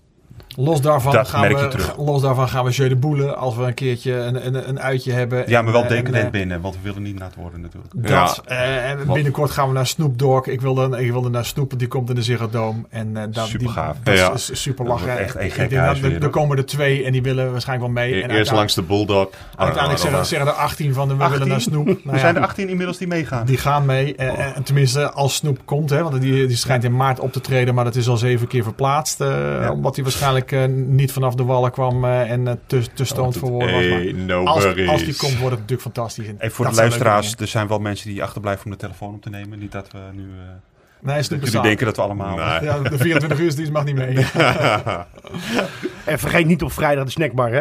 Los 0.56 0.80
daarvan, 0.80 1.12
Dat 1.12 1.28
gaan 1.28 1.40
merk 1.40 1.56
we, 1.56 1.62
je 1.62 1.68
terug. 1.68 1.96
los 2.10 2.22
daarvan 2.22 2.48
gaan 2.48 2.64
we 2.64 2.70
Jeu 2.70 2.88
de 2.88 2.96
Boele 2.96 3.34
als 3.34 3.56
we 3.56 3.62
een 3.62 3.74
keertje 3.74 4.12
een, 4.14 4.46
een, 4.46 4.68
een 4.68 4.80
uitje 4.80 5.12
hebben. 5.12 5.44
Ja, 5.46 5.62
maar 5.62 5.72
wel 5.72 5.82
En, 5.82 5.88
decadent 5.88 6.24
eh, 6.24 6.30
binnen, 6.30 6.60
want 6.60 6.74
we 6.74 6.80
willen 6.82 7.02
niet 7.02 7.18
nat 7.18 7.34
worden 7.34 7.60
natuurlijk. 7.60 7.92
Dat. 8.08 8.42
eh, 8.46 8.90
en 8.90 8.98
binnenkort 9.12 9.50
gaan 9.50 9.68
we 9.68 9.74
naar 9.74 9.86
Snoop 9.86 10.18
Dogg. 10.18 10.46
Ik 10.46 10.60
wilde, 10.60 11.02
ik 11.04 11.10
wilde 11.12 11.28
naar 11.30 11.44
Snoop, 11.44 11.66
want 11.68 11.78
die 11.80 11.88
komt 11.88 12.08
in 12.08 12.14
de 12.14 12.22
Ziggo 12.22 12.48
Dome. 12.50 12.82
En 12.90 13.16
eh 13.16 13.22
dat, 13.30 13.46
Supergaaf. 13.46 13.94
Die, 13.94 14.04
dat 14.04 14.18
Ja. 14.18 14.32
is, 14.32 14.50
is 14.50 14.62
super 14.62 14.86
lachen. 14.86 15.18
echt 15.18 15.34
een 15.34 15.44
Ik 15.44 15.52
gek 15.52 15.74
huis 15.74 16.00
Er 16.02 16.28
komen 16.28 16.56
er 16.56 16.66
twee 16.66 17.04
en 17.04 17.12
die 17.12 17.22
willen 17.22 17.50
waarschijnlijk 17.52 17.92
wel 17.94 18.02
mee. 18.04 18.14
E- 18.14 18.20
En 18.22 18.30
Eerst 18.30 18.52
langs 18.52 18.74
de 18.74 18.82
Bulldog. 18.82 19.28
Uiteindelijk 19.56 20.02
zeggen, 20.02 20.26
zeggen 20.26 20.48
er 20.48 20.54
18 20.54 20.94
van 20.94 21.08
de 21.08 21.16
we 21.16 21.28
willen 21.28 21.48
naar 21.48 21.60
Snoep. 21.60 21.86
Nou 21.86 21.98
er 22.06 22.14
ja, 22.14 22.18
zijn 22.18 22.36
er 22.36 22.42
18 22.42 22.68
inmiddels 22.68 22.98
die 22.98 23.06
meegaan. 23.06 23.46
Die 23.46 23.56
gaan 23.58 23.84
mee. 23.86 24.14
En, 24.16 24.54
en 24.54 24.62
tenminste, 24.62 25.10
als 25.10 25.34
Snoep 25.34 25.58
komt. 25.64 25.90
Hè, 25.90 26.02
want 26.02 26.20
die, 26.20 26.46
die 26.46 26.56
schijnt 26.56 26.84
in 26.84 26.96
maart 26.96 27.20
op 27.20 27.32
te 27.32 27.40
treden. 27.40 27.74
Maar 27.74 27.84
dat 27.84 27.96
is 27.96 28.08
al 28.08 28.16
zeven 28.16 28.46
keer 28.46 28.62
verplaatst. 28.62 29.20
eh, 29.20 29.68
Omdat 29.72 29.94
hij 29.94 30.04
waarschijnlijk 30.04 30.41
eh, 30.50 30.64
niet 30.66 31.12
vanaf 31.12 31.34
de 31.34 31.44
wallen 31.44 31.70
kwam. 31.70 32.04
eh, 32.04 32.30
en 32.30 32.48
eh, 32.48 32.54
te, 32.66 32.92
te 32.94 33.04
stoned 33.04 33.36
voor 33.36 33.50
woorden 33.50 33.72
was. 33.74 33.86
Maar 33.88 33.98
Hey, 33.98 34.12
no 34.12 34.44
als, 34.44 34.64
als 34.86 35.04
die 35.04 35.16
komt, 35.16 35.32
wordt 35.32 35.50
het 35.50 35.50
natuurlijk 35.50 35.80
fantastisch. 35.82 36.26
En 36.38 36.50
voor 36.50 36.68
de 36.68 36.74
luisteraars, 36.74 37.34
er 37.34 37.46
zijn 37.46 37.68
wel 37.68 37.78
mensen 37.78 38.08
die 38.08 38.22
achterblijven 38.22 38.64
om 38.64 38.70
de 38.70 38.76
telefoon 38.76 39.14
op 39.14 39.22
te 39.22 39.30
nemen. 39.30 39.58
Niet 39.58 39.72
dat 39.72 39.90
we 39.92 39.98
nu... 40.12 40.22
eh, 40.22 40.50
Nee, 41.00 41.16
dat 41.16 41.28
jullie 41.28 41.60
denken 41.62 41.86
dat 41.86 41.96
we 41.96 42.02
allemaal... 42.02 42.36
Nee. 42.36 42.62
Ja, 42.70 42.78
de 42.78 42.98
24 42.98 43.38
uur 43.40 43.54
dienst 43.56 43.72
mag 43.72 43.84
niet 43.84 43.94
mee. 43.94 44.16
En 46.04 46.18
vergeet 46.18 46.46
niet 46.46 46.62
op 46.62 46.72
vrijdag 46.72 47.04
de 47.04 47.10
snackbar, 47.10 47.52
hè? 47.52 47.60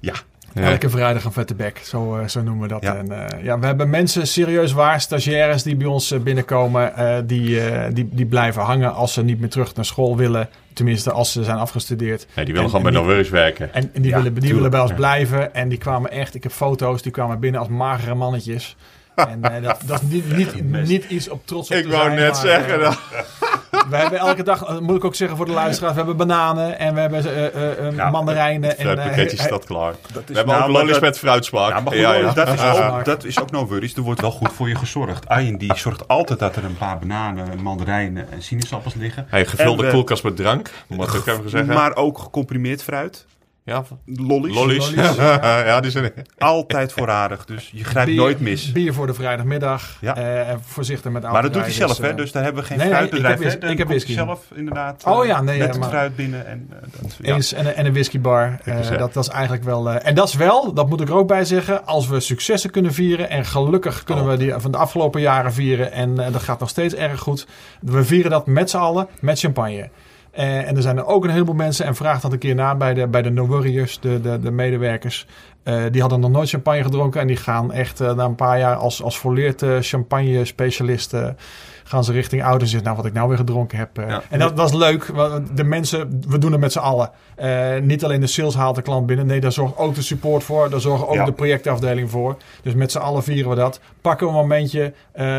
Ja, 0.00 0.14
Ja. 0.58 0.70
Elke 0.70 0.90
vrijdag 0.90 1.24
een 1.24 1.32
vette 1.32 1.54
bek, 1.54 1.80
zo, 1.84 2.16
eh, 2.18 2.26
zo 2.28 2.42
noemen 2.42 2.62
we 2.62 2.68
dat. 2.68 2.82
Ja. 2.82 2.96
En, 2.96 3.12
eh, 3.28 3.44
ja, 3.44 3.58
we 3.58 3.66
hebben 3.66 3.90
mensen 3.90 4.26
serieus 4.26 4.72
waar, 4.72 5.00
stagiaires 5.00 5.62
die 5.62 5.76
bij 5.76 5.86
ons 5.86 6.10
eh, 6.10 6.20
binnenkomen, 6.20 6.96
eh, 6.96 7.16
die, 7.24 7.60
eh, 7.60 7.90
die, 7.94 8.08
die 8.12 8.26
blijven 8.26 8.62
hangen 8.62 8.94
als 8.94 9.12
ze 9.12 9.22
niet 9.22 9.40
meer 9.40 9.48
terug 9.50 9.74
naar 9.74 9.84
school 9.84 10.16
willen. 10.16 10.48
Tenminste, 10.72 11.12
als 11.12 11.32
ze 11.32 11.44
zijn 11.44 11.56
afgestudeerd. 11.58 12.26
Nee, 12.34 12.44
die 12.44 12.54
willen 12.54 12.70
En- 12.70 12.76
gewoon 12.76 12.86
en 12.86 12.92
bij 12.92 13.00
die- 13.00 13.00
No 13.00 13.06
Worries 13.14 13.30
werken. 13.30 13.74
En, 13.74 13.90
en 13.94 14.02
die, 14.02 14.10
Ja, 14.10 14.16
willen, 14.16 14.22
die 14.34 14.42
tuurlijk. 14.42 14.54
willen 14.54 14.70
bij 14.70 14.80
ons 14.80 14.90
Ja. 14.90 14.96
blijven. 14.96 15.54
En 15.54 15.68
die 15.68 15.78
kwamen 15.78 16.10
echt, 16.10 16.34
ik 16.34 16.42
heb 16.42 16.52
foto's, 16.52 17.02
die 17.02 17.12
kwamen 17.12 17.40
binnen 17.40 17.60
als 17.60 17.68
magere 17.68 18.14
mannetjes. 18.14 18.76
En 19.14 19.42
eh, 19.42 19.62
dat, 19.62 19.80
dat 19.86 20.02
is 20.02 20.08
niet, 20.08 20.36
niet, 20.36 20.62
niet 20.88 21.04
iets 21.04 21.28
op 21.28 21.46
trots 21.46 21.70
op 21.70 21.76
Ik 21.76 21.82
te 21.82 21.88
wou 21.88 22.02
zijn, 22.04 22.16
net 22.16 22.32
maar, 22.32 22.40
zeggen. 22.40 22.80
dat- 22.80 22.98
we 23.88 23.96
hebben 23.96 24.18
elke 24.18 24.42
dag, 24.42 24.62
eh, 24.64 24.78
moet 24.78 24.96
ik 24.96 25.04
ook 25.04 25.14
zeggen 25.14 25.36
voor 25.36 25.46
de 25.46 25.52
luisteraars, 25.52 25.92
we 25.92 25.98
hebben 25.98 26.16
bananen 26.16 26.78
en 26.78 26.94
we 26.94 27.00
hebben 27.00 27.24
eh, 27.24 27.86
eh, 27.86 27.96
Ja, 27.96 28.10
mandarijnen. 28.10 28.78
En, 28.78 28.88
Het 28.88 29.02
pakketje 29.02 29.36
staat 29.36 29.64
klaar. 29.64 29.94
dat 30.12 30.24
We 30.26 30.34
hebben 30.34 30.54
ook 30.54 30.60
nou, 30.60 30.72
maar 30.72 30.80
lollies 30.80 31.00
met 31.00 31.18
fruitsmaak. 31.18 31.68
Ja, 31.68 31.80
maar 31.80 31.92
goed, 31.92 32.00
ja, 32.00 32.14
ja. 32.14 32.32
Dat, 32.32 32.48
is 32.48 32.62
ook, 32.80 33.04
dat 33.04 33.24
is 33.24 33.40
ook 33.40 33.50
no 33.50 33.66
worries. 33.66 33.94
Er 33.94 34.02
wordt 34.02 34.20
wel 34.20 34.30
goed 34.30 34.52
voor 34.52 34.68
je 34.68 34.74
gezorgd. 34.74 35.28
Arjen 35.28 35.58
die 35.58 35.76
zorgt 35.76 36.08
altijd 36.08 36.38
dat 36.38 36.56
er 36.56 36.64
een 36.64 36.76
paar 36.76 36.98
bananen, 36.98 37.62
mandarijnen 37.62 38.32
en 38.32 38.42
sinaasappels 38.42 38.94
liggen. 38.94 39.26
Hey, 39.28 39.46
gevulde 39.46 39.86
En 39.86 39.92
koelkast 39.92 40.22
met 40.22 40.36
drank. 40.36 40.70
Ik 40.88 41.00
ook 41.00 41.26
even 41.26 41.50
zeggen. 41.50 41.74
Maar 41.74 41.96
ook 41.96 42.18
gecomprimeerd 42.18 42.82
fruit. 42.82 43.26
Ja, 43.68 43.84
Lollies. 44.04 44.54
lollies. 44.54 44.94
Lollies, 44.94 45.14
ja, 45.66 45.80
die 45.80 45.90
zijn... 45.90 46.12
Altijd 46.38 46.92
voorradig. 46.92 47.44
Dus 47.44 47.70
je 47.74 47.84
grijpt 47.84 48.08
bier- 48.10 48.18
nooit 48.20 48.40
mis. 48.40 48.72
Bier 48.72 48.94
voor 48.94 49.06
de 49.06 49.14
vrijdagmiddag. 49.14 49.96
Ja. 50.00 50.16
eh, 50.16 50.48
en 50.48 50.60
voorzichtig 50.64 51.12
met 51.12 51.22
Maar 51.22 51.42
dat 51.42 51.52
doet 51.52 51.62
hij 51.62 51.70
zelf, 51.72 51.98
hè? 51.98 52.08
eh. 52.08 52.16
Dus 52.16 52.32
daar 52.32 52.42
hebben 52.44 52.62
we 52.62 52.68
geen 52.68 52.78
Nee, 52.78 52.86
nee, 52.86 52.96
fruitbedrijf. 52.96 53.40
ik 53.40 53.50
heb 53.50 53.60
Dan 53.60 53.70
ik 53.70 53.78
heb 53.78 53.88
whisky. 53.88 54.12
zelf 54.12 54.44
inderdaad 54.54 55.04
Oh 55.04 55.22
eh, 55.22 55.28
ja, 55.28 55.40
nee, 55.42 55.58
met 55.58 55.66
ja, 55.66 55.70
het 55.72 55.80
maar- 55.80 55.88
fruit 55.88 56.16
binnen. 56.16 56.46
En, 56.46 56.68
eh, 56.70 56.76
dat, 57.00 57.16
ja. 57.22 57.34
Eens 57.34 57.52
en, 57.52 57.66
een- 57.66 57.74
en 57.74 57.86
een 57.86 57.92
whiskybar. 57.92 58.58
Eh, 58.64 58.98
dat, 58.98 59.12
dat 59.14 59.24
is 59.24 59.30
eigenlijk 59.30 59.64
wel. 59.64 59.90
eh, 59.90 60.08
en 60.08 60.14
dat 60.14 60.28
is 60.28 60.34
wel, 60.34 60.72
dat 60.72 60.88
moet 60.88 61.00
ik 61.00 61.08
er 61.08 61.14
ook 61.14 61.28
bij 61.28 61.44
zeggen. 61.44 61.86
Als 61.86 62.08
we 62.08 62.20
successen 62.20 62.70
kunnen 62.70 62.92
vieren. 62.92 63.30
En 63.30 63.44
gelukkig 63.44 64.04
kunnen 64.04 64.24
Oh. 64.24 64.30
we 64.30 64.36
die 64.36 64.52
van 64.56 64.70
de 64.70 64.78
afgelopen 64.78 65.20
jaren 65.20 65.52
vieren. 65.52 65.92
En 65.92 66.18
eh, 66.26 66.32
dat 66.32 66.42
gaat 66.42 66.60
nog 66.60 66.68
steeds 66.68 66.94
erg 66.94 67.20
goed. 67.20 67.46
We 67.80 68.04
vieren 68.04 68.30
dat 68.30 68.46
met 68.46 68.70
z'n 68.70 68.76
allen 68.76 69.08
met 69.20 69.38
champagne. 69.38 69.88
Eh, 70.30 70.68
en 70.68 70.76
er 70.76 70.82
zijn 70.82 70.96
er 70.96 71.06
ook 71.06 71.24
een 71.24 71.30
heleboel 71.30 71.54
mensen. 71.54 71.86
En 71.86 71.94
vraag 71.94 72.20
dat 72.20 72.32
een 72.32 72.38
keer 72.38 72.54
na 72.54 72.74
bij 72.76 72.94
de, 72.94 73.06
bij 73.08 73.22
de 73.22 73.30
No 73.30 73.46
Worriers, 73.46 74.00
de, 74.00 74.20
de, 74.20 74.38
de 74.40 74.50
medewerkers. 74.50 75.26
Eh, 75.62 75.82
die 75.90 76.00
hadden 76.00 76.20
nog 76.20 76.30
nooit 76.30 76.48
champagne 76.48 76.82
gedronken. 76.82 77.20
En 77.20 77.26
die 77.26 77.36
gaan 77.36 77.72
echt 77.72 78.00
eh, 78.00 78.14
na 78.14 78.24
een 78.24 78.34
paar 78.34 78.58
jaar 78.58 78.76
als, 78.76 79.02
als 79.02 79.18
volleerd 79.18 79.64
champagne 79.80 80.44
specialist. 80.44 81.14
eh, 81.14 81.28
gaan 81.84 82.04
ze 82.04 82.12
richting 82.12 82.44
ouders. 82.44 82.72
Nou, 82.82 82.96
wat 82.96 83.06
ik 83.06 83.12
nou 83.12 83.28
weer 83.28 83.36
gedronken 83.36 83.78
heb. 83.78 83.96
Ja. 83.96 84.22
En 84.30 84.38
dat 84.38 84.52
was 84.54 84.72
leuk. 84.72 85.06
want 85.06 85.56
De 85.56 85.64
mensen, 85.64 86.22
we 86.28 86.38
doen 86.38 86.52
het 86.52 86.60
met 86.60 86.72
z'n 86.72 86.78
allen. 86.78 87.10
Niet 87.82 88.04
alleen 88.04 88.20
de 88.20 88.26
sales 88.26 88.54
haalt 88.54 88.74
de 88.74 88.82
klant 88.82 89.06
binnen. 89.06 89.26
Nee, 89.26 89.40
daar 89.40 89.52
zorgt 89.52 89.76
ook 89.76 89.94
de 89.94 90.02
support 90.02 90.42
voor. 90.44 90.70
Daar 90.70 90.80
zorgt 90.80 91.06
ook 91.06 91.14
Ja. 91.14 91.24
de 91.24 91.32
projectafdeling 91.32 92.10
voor. 92.10 92.36
Dus 92.62 92.74
met 92.74 92.92
z'n 92.92 92.98
allen 92.98 93.22
vieren 93.22 93.50
we 93.50 93.56
dat. 93.56 93.80
Pakken 94.00 94.26
we 94.26 94.32
een 94.32 94.38
momentje. 94.38 94.92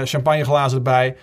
champagneglazen 0.04 0.78
erbij. 0.78 1.16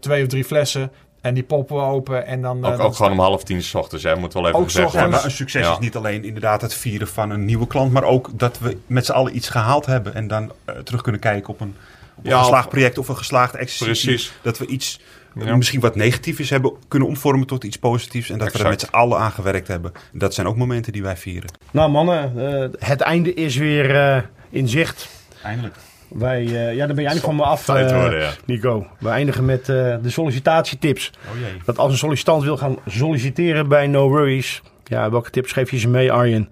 twee 0.00 0.22
of 0.22 0.28
drie 0.28 0.44
flessen. 0.44 0.90
En 1.20 1.34
die 1.34 1.42
poppen 1.42 1.76
we 1.76 1.82
open. 1.82 2.26
En 2.26 2.42
dan, 2.42 2.64
eh, 2.64 2.70
Ook, 2.70 2.76
dan 2.76 2.86
ook 2.86 2.94
gewoon 2.94 3.12
om 3.12 3.18
half 3.18 3.44
tien 3.44 3.62
s 3.62 3.74
ochtends, 3.74 4.04
hè. 4.04 4.16
Moet 4.16 4.32
wel 4.32 4.46
even 4.46 4.58
Ook 4.58 4.64
gezegd. 4.64 4.86
Ja, 4.86 4.92
worden. 4.92 5.10
maar 5.10 5.24
een 5.24 5.30
succes 5.30 5.64
Ja. 5.66 5.72
is 5.72 5.78
niet 5.78 5.96
alleen 5.96 6.24
inderdaad 6.24 6.60
het 6.60 6.74
vieren 6.74 7.08
van 7.08 7.30
een 7.30 7.44
nieuwe 7.44 7.66
klant, 7.66 7.92
maar 7.92 8.04
ook 8.04 8.30
dat 8.32 8.58
we 8.58 8.76
met 8.86 9.06
z'n 9.06 9.12
allen 9.12 9.36
iets 9.36 9.48
gehaald 9.48 9.86
hebben 9.86 10.14
en 10.14 10.28
dan 10.28 10.52
eh, 10.64 10.74
terug 10.76 11.02
kunnen 11.02 11.20
kijken 11.20 11.48
op 11.52 11.60
een, 11.60 11.76
op 12.16 12.24
een 12.26 12.38
geslaagd 12.38 12.64
of- 12.64 12.70
project 12.70 12.98
of 12.98 13.08
een 13.08 13.16
geslaagde 13.16 13.58
exercitie. 13.58 14.08
Precies. 14.08 14.32
Dat 14.42 14.58
we 14.58 14.66
iets 14.66 15.00
eh, 15.36 15.46
Ja. 15.46 15.56
misschien 15.56 15.80
wat 15.80 15.94
negatiefs 15.96 16.40
is 16.40 16.50
hebben 16.50 16.72
kunnen 16.88 17.08
omvormen 17.08 17.46
tot 17.46 17.64
iets 17.64 17.76
positiefs 17.78 18.30
en 18.30 18.38
dat 18.38 18.52
we 18.52 18.58
er 18.58 18.68
met 18.68 18.80
z'n 18.80 18.90
allen 18.90 19.18
aan 19.18 19.32
gewerkt 19.32 19.68
hebben. 19.68 19.92
Dat 20.12 20.34
zijn 20.34 20.46
ook 20.46 20.56
momenten 20.56 20.92
die 20.92 21.02
wij 21.02 21.16
vieren. 21.16 21.50
Nou 21.70 21.90
mannen, 21.90 22.32
eh, 22.80 22.88
het 22.88 23.00
einde 23.00 23.34
is 23.34 23.56
weer 23.56 23.96
eh, 23.96 24.22
in 24.50 24.68
zicht. 24.68 25.08
Eindelijk. 25.42 25.74
Wij, 26.14 26.44
eh, 26.44 26.74
ja, 26.74 26.86
daar 26.86 26.94
ben 26.94 27.04
je 27.04 27.10
eigenlijk 27.10 27.24
van 27.24 27.36
me 27.36 27.42
af, 27.42 27.68
eh, 27.68 28.00
worden, 28.00 28.20
ja. 28.20 28.30
Nico. 28.44 28.86
We 28.98 29.08
eindigen 29.08 29.44
met 29.44 29.60
eh, 29.60 29.96
de 30.02 30.10
sollicitatietips. 30.10 31.12
Oh 31.32 31.40
jee. 31.40 31.62
Dat 31.64 31.78
als 31.78 31.92
een 31.92 31.98
sollicitant 31.98 32.42
wil 32.42 32.56
gaan 32.56 32.76
solliciteren 32.86 33.68
bij 33.68 33.86
No 33.86 34.08
Worries... 34.08 34.62
Ja, 34.84 35.10
welke 35.10 35.30
tips 35.30 35.52
geef 35.52 35.70
je 35.70 35.78
ze 35.78 35.88
mee, 35.88 36.12
Arjen? 36.12 36.48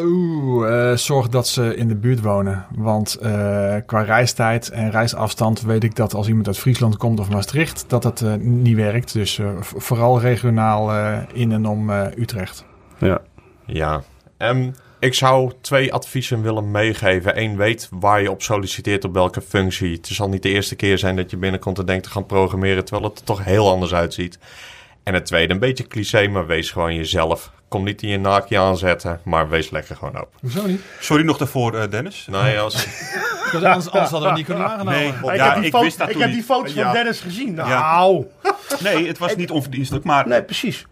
Oeh, 0.00 0.94
zorg 0.96 1.28
dat 1.28 1.48
ze 1.48 1.76
in 1.76 1.88
de 1.88 1.94
buurt 1.94 2.20
wonen. 2.20 2.66
Want 2.74 3.14
eh, 3.14 3.30
qua 3.86 4.00
reistijd 4.02 4.68
en 4.70 4.90
reisafstand 4.90 5.60
weet 5.62 5.84
ik 5.84 5.96
dat 5.96 6.14
als 6.14 6.28
iemand 6.28 6.46
uit 6.46 6.58
Friesland 6.58 6.96
komt 6.96 7.20
of 7.20 7.30
Maastricht, 7.30 7.84
dat 7.88 8.02
dat 8.02 8.20
eh, 8.20 8.34
niet 8.34 8.76
werkt. 8.76 9.12
Dus 9.12 9.38
eh, 9.38 9.48
vooral 9.60 10.20
regionaal 10.20 10.92
eh, 10.92 11.18
in 11.32 11.52
en 11.52 11.66
om 11.66 11.90
eh, 11.90 12.06
Utrecht. 12.16 12.64
Ja. 12.98 13.20
Ja. 13.66 14.02
Ehm, 14.36 14.70
ik 15.00 15.14
zou 15.14 15.52
twee 15.60 15.92
adviezen 15.92 16.42
willen 16.42 16.70
meegeven. 16.70 17.40
Eén, 17.40 17.56
weet 17.56 17.88
waar 17.90 18.22
je 18.22 18.30
op 18.30 18.42
solliciteert, 18.42 19.04
op 19.04 19.14
welke 19.14 19.40
functie. 19.40 19.92
Het 19.92 20.06
zal 20.06 20.28
niet 20.28 20.42
de 20.42 20.48
eerste 20.48 20.76
keer 20.76 20.98
zijn 20.98 21.16
dat 21.16 21.30
je 21.30 21.36
binnenkomt 21.36 21.78
en 21.78 21.86
denkt 21.86 22.04
te 22.04 22.10
gaan 22.10 22.26
programmeren, 22.26 22.84
terwijl 22.84 23.08
het 23.08 23.18
er 23.18 23.24
toch 23.24 23.44
heel 23.44 23.70
anders 23.70 23.94
uitziet. 23.94 24.38
En 25.02 25.14
het 25.14 25.26
tweede, 25.26 25.52
een 25.52 25.58
beetje 25.58 25.86
cliché, 25.86 26.28
maar 26.28 26.46
wees 26.46 26.70
gewoon 26.70 26.94
jezelf. 26.94 27.50
Kom 27.68 27.84
niet 27.84 28.02
in 28.02 28.08
je 28.08 28.18
naakje 28.18 28.58
aanzetten, 28.58 29.20
maar 29.24 29.48
wees 29.48 29.70
lekker 29.70 29.96
gewoon 29.96 30.20
op. 30.20 30.28
Hoezo 30.40 30.66
niet? 30.66 30.80
Sorry 31.00 31.24
nog 31.24 31.36
daarvoor, 31.36 31.74
eh, 31.74 31.90
Dennis. 31.90 32.26
Nee, 32.30 32.58
als... 32.60 32.86
Dus 33.52 33.62
anders, 33.62 33.90
anders 33.90 34.10
hadden 34.10 34.30
we 34.30 34.36
niet 34.36 34.46
kunnen 34.46 34.64
aangenomen. 34.64 34.92
Nee, 35.00 35.08
ik 35.08 35.34
ja, 35.36 35.44
heb 35.44 35.54
die, 35.54 35.64
ik 35.64 35.70
foto- 35.70 35.84
wist 35.84 35.98
dat 35.98 36.06
ik 36.06 36.12
toen 36.12 36.22
heb 36.22 36.30
die 36.30 36.38
niet. 36.40 36.48
foto's 36.50 36.72
van. 36.72 36.92
Dennis 36.92 37.20
gezien. 37.20 37.54
Ja. 37.54 37.66
Nou, 37.68 38.24
Nee, 38.82 39.06
het 39.06 39.18
was 39.18 39.36
niet 39.36 39.50
onverdienstelijk, 39.50 40.04
maar 40.04 40.28
nee, 40.28 40.42
precies. 40.42 40.86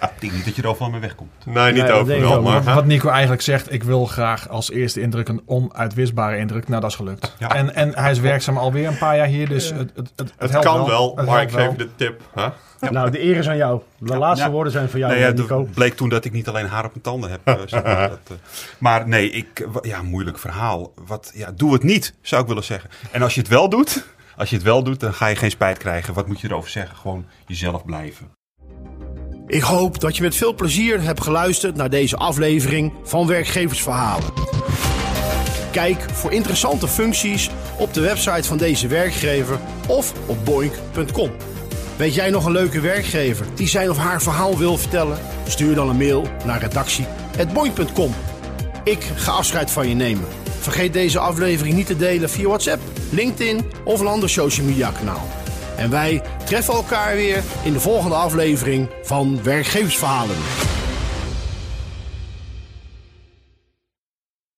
ik 0.00 0.20
denk 0.20 0.32
niet 0.32 0.44
dat 0.44 0.56
je 0.56 0.62
er 0.62 0.68
overal 0.68 0.90
mee 0.90 1.00
wegkomt. 1.00 1.30
Nee, 1.46 1.72
niet 1.72 1.90
overal, 1.90 2.42
maar... 2.42 2.62
Wat, 2.62 2.84
Nico 2.84 3.08
eigenlijk 3.08 3.42
zegt, 3.42 3.72
ik 3.72 3.82
wil 3.82 4.04
graag 4.06 4.48
als 4.48 4.70
eerste 4.70 5.00
indruk 5.00 5.28
een 5.28 5.42
onuitwisbare 5.46 6.36
indruk. 6.38 6.68
Nou, 6.68 6.80
dat 6.80 6.90
is 6.90 6.96
gelukt. 6.96 7.34
Ja. 7.38 7.54
En, 7.54 7.74
en 7.74 7.92
hij 7.98 8.10
is 8.10 8.20
werkzaam 8.20 8.56
alweer 8.58 8.86
een 8.88 8.98
paar 8.98 9.16
jaar 9.16 9.26
hier, 9.26 9.48
dus 9.48 9.70
het, 9.70 9.90
het, 9.94 10.12
het, 10.16 10.32
het 10.38 10.58
kan 10.58 10.86
wel, 10.86 11.12
Het 11.16 11.26
maar 11.26 11.42
ik 11.42 11.50
geef 11.50 11.56
wel. 11.66 11.76
de 11.76 11.88
tip. 11.96 12.20
Hè? 12.34 12.46
Nou, 12.90 13.10
de 13.10 13.22
eer 13.24 13.36
is 13.36 13.48
aan 13.48 13.56
jou. 13.56 13.80
De 13.98 14.16
laatste 14.16 14.46
Ja. 14.46 14.52
woorden 14.52 14.72
zijn 14.72 14.88
van 14.88 15.00
jou, 15.00 15.12
Nee, 15.12 15.20
ja, 15.22 15.30
Nico. 15.30 15.60
het 15.60 15.70
bleek 15.74 15.94
toen 15.96 16.08
dat 16.08 16.24
ik 16.24 16.32
niet 16.32 16.48
alleen 16.48 16.66
haar 16.66 16.84
op 16.84 16.90
mijn 16.90 17.02
tanden 17.02 17.30
heb. 17.30 17.40
eh, 17.44 17.54
dat, 18.08 18.18
eh. 18.28 18.36
maar 18.78 19.08
nee, 19.08 19.30
ik, 19.30 19.66
ja, 19.82 20.02
moeilijk 20.02 20.38
verhaal. 20.38 20.92
Wat, 21.06 21.30
ja, 21.34 21.50
doe 21.56 21.72
het 21.72 21.82
niet, 21.88 22.14
zou 22.22 22.42
ik 22.42 22.48
willen 22.48 22.64
zeggen. 22.64 22.90
En 23.10 23.22
als 23.22 23.34
je 23.34 23.40
het 23.40 23.48
wel 23.48 23.68
doet, 23.68 24.04
als 24.36 24.50
je 24.50 24.56
het 24.56 24.64
wel 24.64 24.82
doet, 24.82 25.00
dan 25.00 25.14
ga 25.14 25.26
je 25.26 25.36
geen 25.36 25.50
spijt 25.50 25.78
krijgen. 25.78 26.14
Wat 26.14 26.26
moet 26.26 26.40
je 26.40 26.48
erover 26.48 26.70
zeggen? 26.70 26.96
Gewoon 26.96 27.26
jezelf 27.46 27.84
blijven. 27.84 28.36
Ik 29.46 29.62
hoop 29.62 30.00
dat 30.00 30.16
je 30.16 30.22
met 30.22 30.36
veel 30.36 30.54
plezier 30.54 31.02
hebt 31.02 31.22
geluisterd 31.22 31.76
naar 31.76 31.90
deze 31.90 32.16
aflevering 32.16 32.92
van 33.02 33.26
Werkgeversverhalen. 33.26 34.32
Kijk 35.72 36.00
voor 36.12 36.32
interessante 36.32 36.88
functies 36.88 37.50
op 37.78 37.94
de 37.94 38.00
website 38.00 38.48
van 38.48 38.58
deze 38.58 38.86
werkgever 38.86 39.58
of 39.86 40.12
op 40.26 40.44
boink.com. 40.44 41.30
Weet 41.96 42.14
jij 42.14 42.30
nog 42.30 42.44
een 42.44 42.52
leuke 42.52 42.80
werkgever 42.80 43.46
die 43.54 43.68
zijn 43.68 43.90
of 43.90 43.96
haar 43.96 44.22
verhaal 44.22 44.58
wil 44.58 44.76
vertellen? 44.76 45.18
Stuur 45.46 45.74
dan 45.74 45.88
een 45.88 45.96
mail 45.96 46.26
naar 46.44 46.60
redactie.boink.com. 46.60 48.14
Ik 48.84 49.02
ga 49.14 49.32
afscheid 49.32 49.70
van 49.70 49.88
je 49.88 49.94
nemen. 49.94 50.47
Vergeet 50.68 50.92
deze 50.92 51.18
aflevering 51.18 51.74
niet 51.74 51.86
te 51.86 51.96
delen 51.96 52.30
via 52.30 52.46
WhatsApp, 52.46 52.82
LinkedIn 53.10 53.64
of 53.84 54.00
een 54.00 54.06
ander 54.06 54.30
social 54.30 54.66
media 54.66 54.90
kanaal. 54.90 55.28
En 55.76 55.90
wij 55.90 56.22
treffen 56.44 56.74
elkaar 56.74 57.16
weer 57.16 57.42
in 57.62 57.72
de 57.72 57.80
volgende 57.80 58.14
aflevering 58.14 58.88
van 59.02 59.42
Werkgeversverhalen. 59.42 60.36